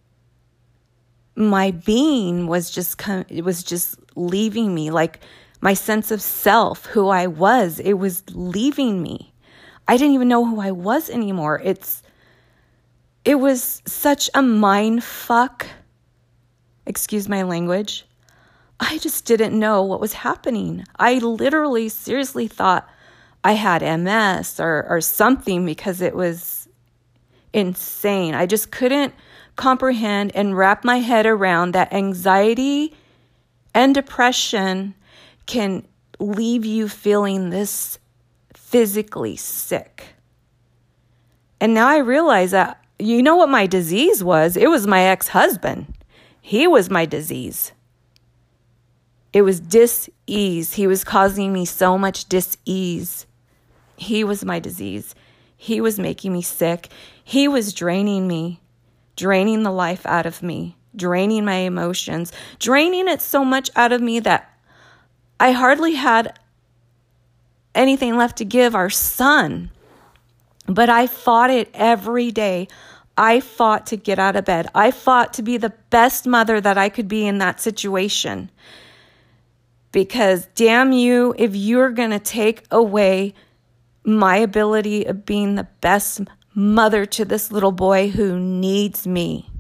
my 1.36 1.72
being 1.72 2.48
was 2.48 2.70
just, 2.70 3.02
it 3.30 3.44
was 3.44 3.64
just 3.64 3.96
leaving 4.16 4.76
me. 4.76 4.92
Like 4.92 5.22
my 5.62 5.74
sense 5.74 6.12
of 6.12 6.22
self, 6.22 6.86
who 6.88 7.08
I 7.08 7.28
was, 7.28 7.80
it 7.80 7.94
was 7.94 8.24
leaving 8.32 9.02
me. 9.02 9.34
I 9.88 9.98
didn't 9.98 10.14
even 10.14 10.28
know 10.28 10.46
who 10.46 10.60
I 10.60 10.72
was 10.72 11.10
anymore. 11.10 11.62
It's, 11.64 12.04
it 13.24 13.36
was 13.36 13.82
such 13.86 14.30
a 14.34 14.42
mind 14.42 15.04
fuck. 15.04 15.68
Excuse 16.86 17.30
my 17.30 17.44
language 17.44 18.06
I 18.84 18.98
just 18.98 19.26
didn't 19.26 19.58
know 19.58 19.84
what 19.84 20.02
was 20.02 20.14
happening. 20.14 20.86
I 20.98 21.20
literally 21.20 21.88
seriously 21.88 22.48
thought 22.48 22.90
I 23.44 23.54
had 23.54 23.82
MS 23.82 24.60
or, 24.60 24.86
or 24.88 25.02
something 25.02 25.66
because 25.66 26.02
it 26.02 26.16
was 26.16 26.70
insane. 27.54 28.34
I 28.34 28.46
just 28.46 28.72
couldn't 28.72 29.14
comprehend 29.56 30.32
and 30.36 30.58
wrap 30.58 30.84
my 30.84 31.00
head 31.00 31.26
around 31.26 31.74
that 31.74 31.92
anxiety 31.92 32.94
and 33.74 33.96
depression 33.96 34.94
can 35.46 35.86
leave 36.20 36.66
you 36.66 36.88
feeling 36.88 37.50
this 37.50 38.00
physically 38.54 39.36
sick. 39.36 40.16
And 41.60 41.74
now 41.74 41.88
I 41.88 41.98
realize 41.98 42.52
that 42.52 42.84
you 43.00 43.24
know 43.24 43.36
what 43.36 43.50
my 43.50 43.66
disease 43.66 44.24
was? 44.24 44.56
It 44.56 44.70
was 44.70 44.86
my 44.86 45.02
ex 45.04 45.30
husband. 45.30 45.94
He 46.40 46.68
was 46.68 46.90
my 46.90 47.06
disease. 47.06 47.72
It 49.34 49.42
was 49.42 49.60
dis-ease. 49.60 50.74
He 50.74 50.88
was 50.88 51.04
causing 51.04 51.54
me 51.54 51.66
so 51.66 51.98
much 51.98 52.26
dis-ease. 52.26 53.26
He 54.02 54.24
was 54.24 54.44
my 54.44 54.60
disease. 54.60 55.14
He 55.56 55.80
was 55.80 56.00
making 56.00 56.34
me 56.34 56.42
sick. 56.42 56.90
He 57.24 57.48
was 57.48 57.72
draining 57.72 58.28
me, 58.28 58.60
draining 59.16 59.62
the 59.62 59.72
life 59.72 60.08
out 60.08 60.26
of 60.26 60.42
me, 60.42 60.76
draining 60.96 61.46
my 61.46 61.58
emotions, 61.58 62.34
draining 62.58 63.08
it 63.08 63.22
so 63.22 63.46
much 63.46 63.70
out 63.76 63.92
of 63.92 64.02
me 64.02 64.20
that 64.22 64.52
I 65.40 65.52
hardly 65.52 65.94
had 65.94 66.40
anything 67.76 68.18
left 68.18 68.40
to 68.40 68.46
give 68.46 68.74
our 68.74 68.90
son. 68.90 69.70
But 70.66 70.90
I 70.90 71.06
fought 71.06 71.52
it 71.52 71.70
every 71.72 72.32
day. 72.32 72.70
I 73.16 73.40
fought 73.40 73.86
to 73.88 73.98
get 73.98 74.18
out 74.18 74.36
of 74.36 74.46
bed. 74.46 74.68
I 74.74 74.90
fought 74.90 75.34
to 75.34 75.44
be 75.44 75.58
the 75.58 75.74
best 75.92 76.26
mother 76.26 76.60
that 76.60 76.78
I 76.78 76.90
could 76.90 77.08
be 77.08 77.28
in 77.28 77.38
that 77.38 77.62
situation 77.62 78.50
because 79.92 80.48
damn 80.56 80.92
you 80.92 81.36
if 81.38 81.56
you're 81.56 81.92
going 81.92 82.10
to 82.12 82.20
take 82.20 82.64
away 82.72 83.36
my 84.04 84.38
ability 84.38 85.06
of 85.06 85.26
being 85.26 85.56
the 85.56 85.68
best 85.82 86.22
mother 86.54 87.06
to 87.06 87.26
this 87.26 87.52
little 87.52 87.72
boy 87.72 88.10
who 88.10 88.40
needs 88.40 89.08
me 89.08 89.52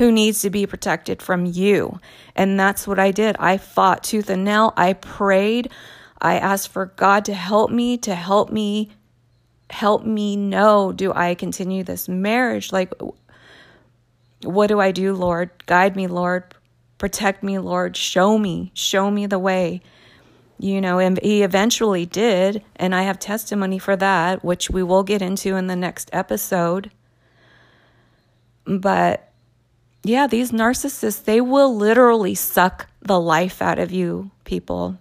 who 0.00 0.10
needs 0.10 0.40
to 0.40 0.48
be 0.48 0.66
protected 0.66 1.20
from 1.20 1.44
you. 1.44 2.00
And 2.34 2.58
that's 2.58 2.86
what 2.86 2.98
I 2.98 3.10
did. 3.10 3.36
I 3.38 3.58
fought 3.58 4.02
tooth 4.02 4.30
and 4.30 4.46
nail. 4.46 4.72
I 4.74 4.94
prayed. 4.94 5.70
I 6.18 6.38
asked 6.38 6.68
for 6.68 6.86
God 6.86 7.26
to 7.26 7.34
help 7.34 7.70
me 7.70 7.98
to 7.98 8.14
help 8.14 8.50
me 8.50 8.92
help 9.68 10.02
me 10.02 10.36
know 10.36 10.90
do 10.90 11.12
I 11.12 11.34
continue 11.34 11.84
this 11.84 12.08
marriage? 12.08 12.72
Like 12.72 12.94
what 14.42 14.68
do 14.68 14.80
I 14.80 14.90
do 14.90 15.12
Lord? 15.12 15.50
Guide 15.66 15.96
me 15.96 16.06
Lord. 16.06 16.44
Protect 16.96 17.42
me, 17.42 17.58
Lord. 17.58 17.96
Show 17.96 18.36
me. 18.36 18.72
Show 18.74 19.10
me 19.10 19.26
the 19.26 19.38
way. 19.38 19.80
You 20.62 20.82
know, 20.82 20.98
and 20.98 21.18
he 21.22 21.42
eventually 21.42 22.04
did. 22.04 22.62
And 22.76 22.94
I 22.94 23.02
have 23.02 23.18
testimony 23.18 23.78
for 23.78 23.96
that, 23.96 24.44
which 24.44 24.68
we 24.68 24.82
will 24.82 25.02
get 25.02 25.22
into 25.22 25.56
in 25.56 25.68
the 25.68 25.76
next 25.76 26.10
episode. 26.12 26.90
But 28.66 29.32
yeah, 30.02 30.26
these 30.26 30.52
narcissists, 30.52 31.24
they 31.24 31.40
will 31.40 31.74
literally 31.74 32.34
suck 32.34 32.88
the 33.00 33.18
life 33.18 33.62
out 33.62 33.78
of 33.78 33.90
you, 33.90 34.30
people. 34.44 34.98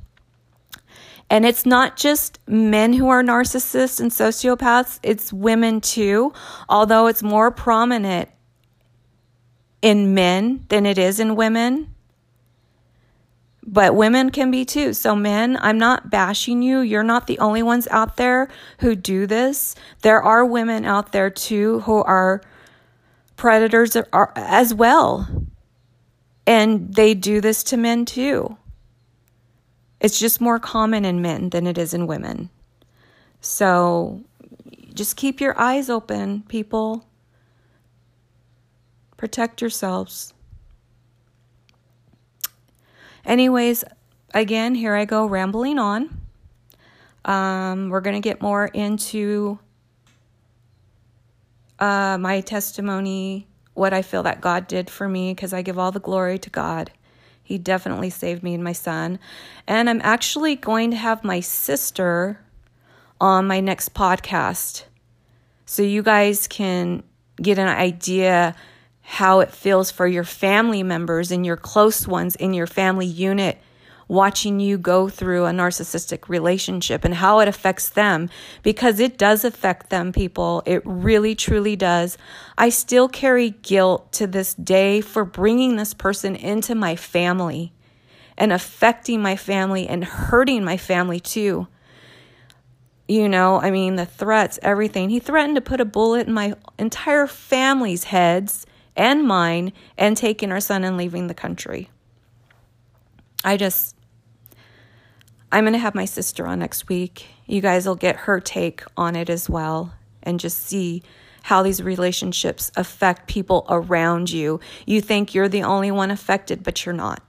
And 1.29 1.45
it's 1.45 1.65
not 1.65 1.97
just 1.97 2.39
men 2.47 2.93
who 2.93 3.09
are 3.09 3.21
narcissists 3.21 3.99
and 3.99 4.11
sociopaths, 4.11 4.99
it's 5.03 5.31
women 5.31 5.81
too, 5.81 6.33
although 6.67 7.07
it's 7.07 7.21
more 7.21 7.51
prominent 7.51 8.29
in 9.81 10.13
men 10.13 10.65
than 10.69 10.85
it 10.85 10.97
is 10.97 11.19
in 11.19 11.35
women. 11.35 11.93
But 13.71 13.93
women 13.93 14.31
can 14.31 14.49
be 14.49 14.65
too. 14.65 14.93
So, 14.93 15.15
men, 15.15 15.55
I'm 15.61 15.77
not 15.77 16.09
bashing 16.09 16.63
you. 16.63 16.79
You're 16.79 17.03
not 17.03 17.27
the 17.27 17.37
only 17.37 17.61
ones 17.61 17.87
out 17.91 18.17
there 18.17 18.49
who 18.79 18.95
do 18.95 19.27
this. 19.27 19.75
There 20.01 20.19
are 20.19 20.43
women 20.43 20.85
out 20.85 21.11
there 21.11 21.29
too 21.29 21.81
who 21.81 22.01
are 22.01 22.41
predators 23.35 23.95
as 24.35 24.73
well. 24.73 25.27
And 26.47 26.95
they 26.95 27.13
do 27.13 27.41
this 27.41 27.63
to 27.65 27.77
men 27.77 28.05
too. 28.05 28.57
It's 29.99 30.17
just 30.17 30.41
more 30.41 30.57
common 30.57 31.05
in 31.05 31.21
men 31.21 31.51
than 31.51 31.67
it 31.67 31.77
is 31.77 31.93
in 31.93 32.07
women. 32.07 32.49
So, 33.39 34.23
just 34.95 35.15
keep 35.15 35.39
your 35.39 35.55
eyes 35.59 35.91
open, 35.91 36.41
people. 36.47 37.05
Protect 39.15 39.61
yourselves. 39.61 40.33
Anyways, 43.29 43.83
again, 44.33 44.73
here 44.73 44.95
I 44.95 45.05
go 45.05 45.27
rambling 45.27 45.77
on. 45.77 46.19
Um, 47.25 47.89
we're 47.89 48.01
going 48.01 48.19
to 48.19 48.27
get 48.27 48.41
more 48.41 48.65
into 48.65 49.59
uh, 51.77 52.17
my 52.19 52.41
testimony, 52.41 53.45
what 53.75 53.93
I 53.93 54.01
feel 54.01 54.23
that 54.23 54.41
God 54.41 54.65
did 54.65 54.89
for 54.89 55.07
me, 55.07 55.35
because 55.35 55.53
I 55.53 55.61
give 55.61 55.77
all 55.77 55.91
the 55.91 55.99
glory 55.99 56.39
to 56.39 56.49
God. 56.49 56.89
He 57.43 57.59
definitely 57.59 58.09
saved 58.09 58.41
me 58.41 58.55
and 58.55 58.63
my 58.63 58.73
son. 58.73 59.19
And 59.67 59.91
I'm 59.91 60.01
actually 60.03 60.55
going 60.55 60.89
to 60.89 60.97
have 60.97 61.23
my 61.23 61.39
sister 61.39 62.39
on 63.21 63.45
my 63.45 63.59
next 63.59 63.93
podcast 63.93 64.85
so 65.67 65.83
you 65.83 66.01
guys 66.01 66.47
can 66.47 67.03
get 67.39 67.59
an 67.59 67.67
idea 67.67 68.55
how 69.09 69.39
it 69.39 69.51
feels 69.51 69.89
for 69.89 70.05
your 70.05 70.23
family 70.23 70.83
members 70.83 71.31
and 71.31 71.43
your 71.43 71.57
close 71.57 72.07
ones 72.07 72.35
in 72.35 72.53
your 72.53 72.67
family 72.67 73.07
unit 73.07 73.57
watching 74.07 74.59
you 74.59 74.77
go 74.77 75.09
through 75.09 75.45
a 75.45 75.51
narcissistic 75.51 76.29
relationship 76.29 77.03
and 77.03 77.15
how 77.15 77.39
it 77.39 77.47
affects 77.47 77.89
them 77.89 78.29
because 78.61 78.99
it 78.99 79.17
does 79.17 79.43
affect 79.43 79.89
them, 79.89 80.13
people. 80.13 80.61
It 80.67 80.83
really, 80.85 81.33
truly 81.33 81.75
does. 81.75 82.19
I 82.55 82.69
still 82.69 83.09
carry 83.09 83.49
guilt 83.49 84.11
to 84.13 84.27
this 84.27 84.53
day 84.53 85.01
for 85.01 85.25
bringing 85.25 85.75
this 85.75 85.95
person 85.95 86.35
into 86.35 86.75
my 86.75 86.95
family 86.95 87.73
and 88.37 88.53
affecting 88.53 89.23
my 89.23 89.35
family 89.35 89.87
and 89.87 90.03
hurting 90.03 90.63
my 90.63 90.77
family 90.77 91.19
too. 91.19 91.67
You 93.07 93.27
know, 93.27 93.59
I 93.59 93.71
mean, 93.71 93.95
the 93.95 94.05
threats, 94.05 94.59
everything. 94.61 95.09
He 95.09 95.19
threatened 95.19 95.55
to 95.55 95.61
put 95.61 95.81
a 95.81 95.85
bullet 95.85 96.27
in 96.27 96.33
my 96.33 96.53
entire 96.77 97.25
family's 97.25 98.03
heads 98.03 98.67
and 98.99 99.25
mine 99.25 99.71
and 99.97 100.15
taking 100.17 100.51
our 100.51 100.59
son 100.59 100.83
and 100.83 100.97
leaving 100.97 101.27
the 101.27 101.33
country. 101.33 101.89
I 103.45 103.55
just, 103.55 103.95
I'm 105.51 105.63
going 105.63 105.73
to 105.73 105.79
have 105.79 105.95
my 105.95 106.03
sister 106.03 106.45
on 106.45 106.59
next 106.59 106.89
week. 106.89 107.27
You 107.47 107.61
guys 107.61 107.87
will 107.87 107.95
get 107.95 108.17
her 108.17 108.41
take 108.41 108.83
on 108.97 109.15
it 109.15 109.29
as 109.29 109.49
well 109.49 109.93
and 110.21 110.37
just 110.37 110.59
see 110.59 111.01
how 111.43 111.63
these 111.63 111.81
relationships 111.81 112.71
affect 112.75 113.27
people 113.27 113.65
around 113.69 114.29
you. 114.29 114.59
You 114.85 114.99
think 114.99 115.33
you're 115.33 115.47
the 115.47 115.63
only 115.63 115.91
one 115.91 116.11
affected, 116.11 116.61
but 116.61 116.85
you're 116.85 116.93
not. 116.93 117.23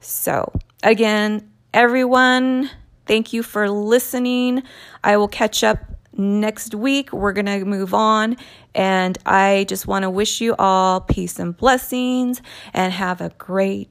So, 0.00 0.52
again, 0.82 1.48
everyone, 1.72 2.68
thank 3.06 3.32
you 3.32 3.44
for 3.44 3.70
listening. 3.70 4.64
I 5.04 5.16
will 5.16 5.28
catch 5.28 5.62
up 5.62 5.78
next 6.16 6.74
week. 6.74 7.12
We're 7.12 7.32
going 7.32 7.46
to 7.46 7.64
move 7.64 7.94
on. 7.94 8.36
And 8.74 9.18
I 9.26 9.64
just 9.68 9.86
want 9.86 10.02
to 10.04 10.10
wish 10.10 10.40
you 10.40 10.54
all 10.58 11.00
peace 11.00 11.38
and 11.38 11.56
blessings 11.56 12.40
and 12.72 12.92
have 12.92 13.20
a 13.20 13.30
great, 13.38 13.88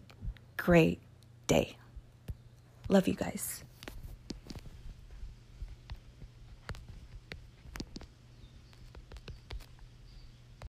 great 0.58 1.00
day. 1.48 1.78
Love 2.90 3.08
you 3.08 3.16
guys. 3.16 3.64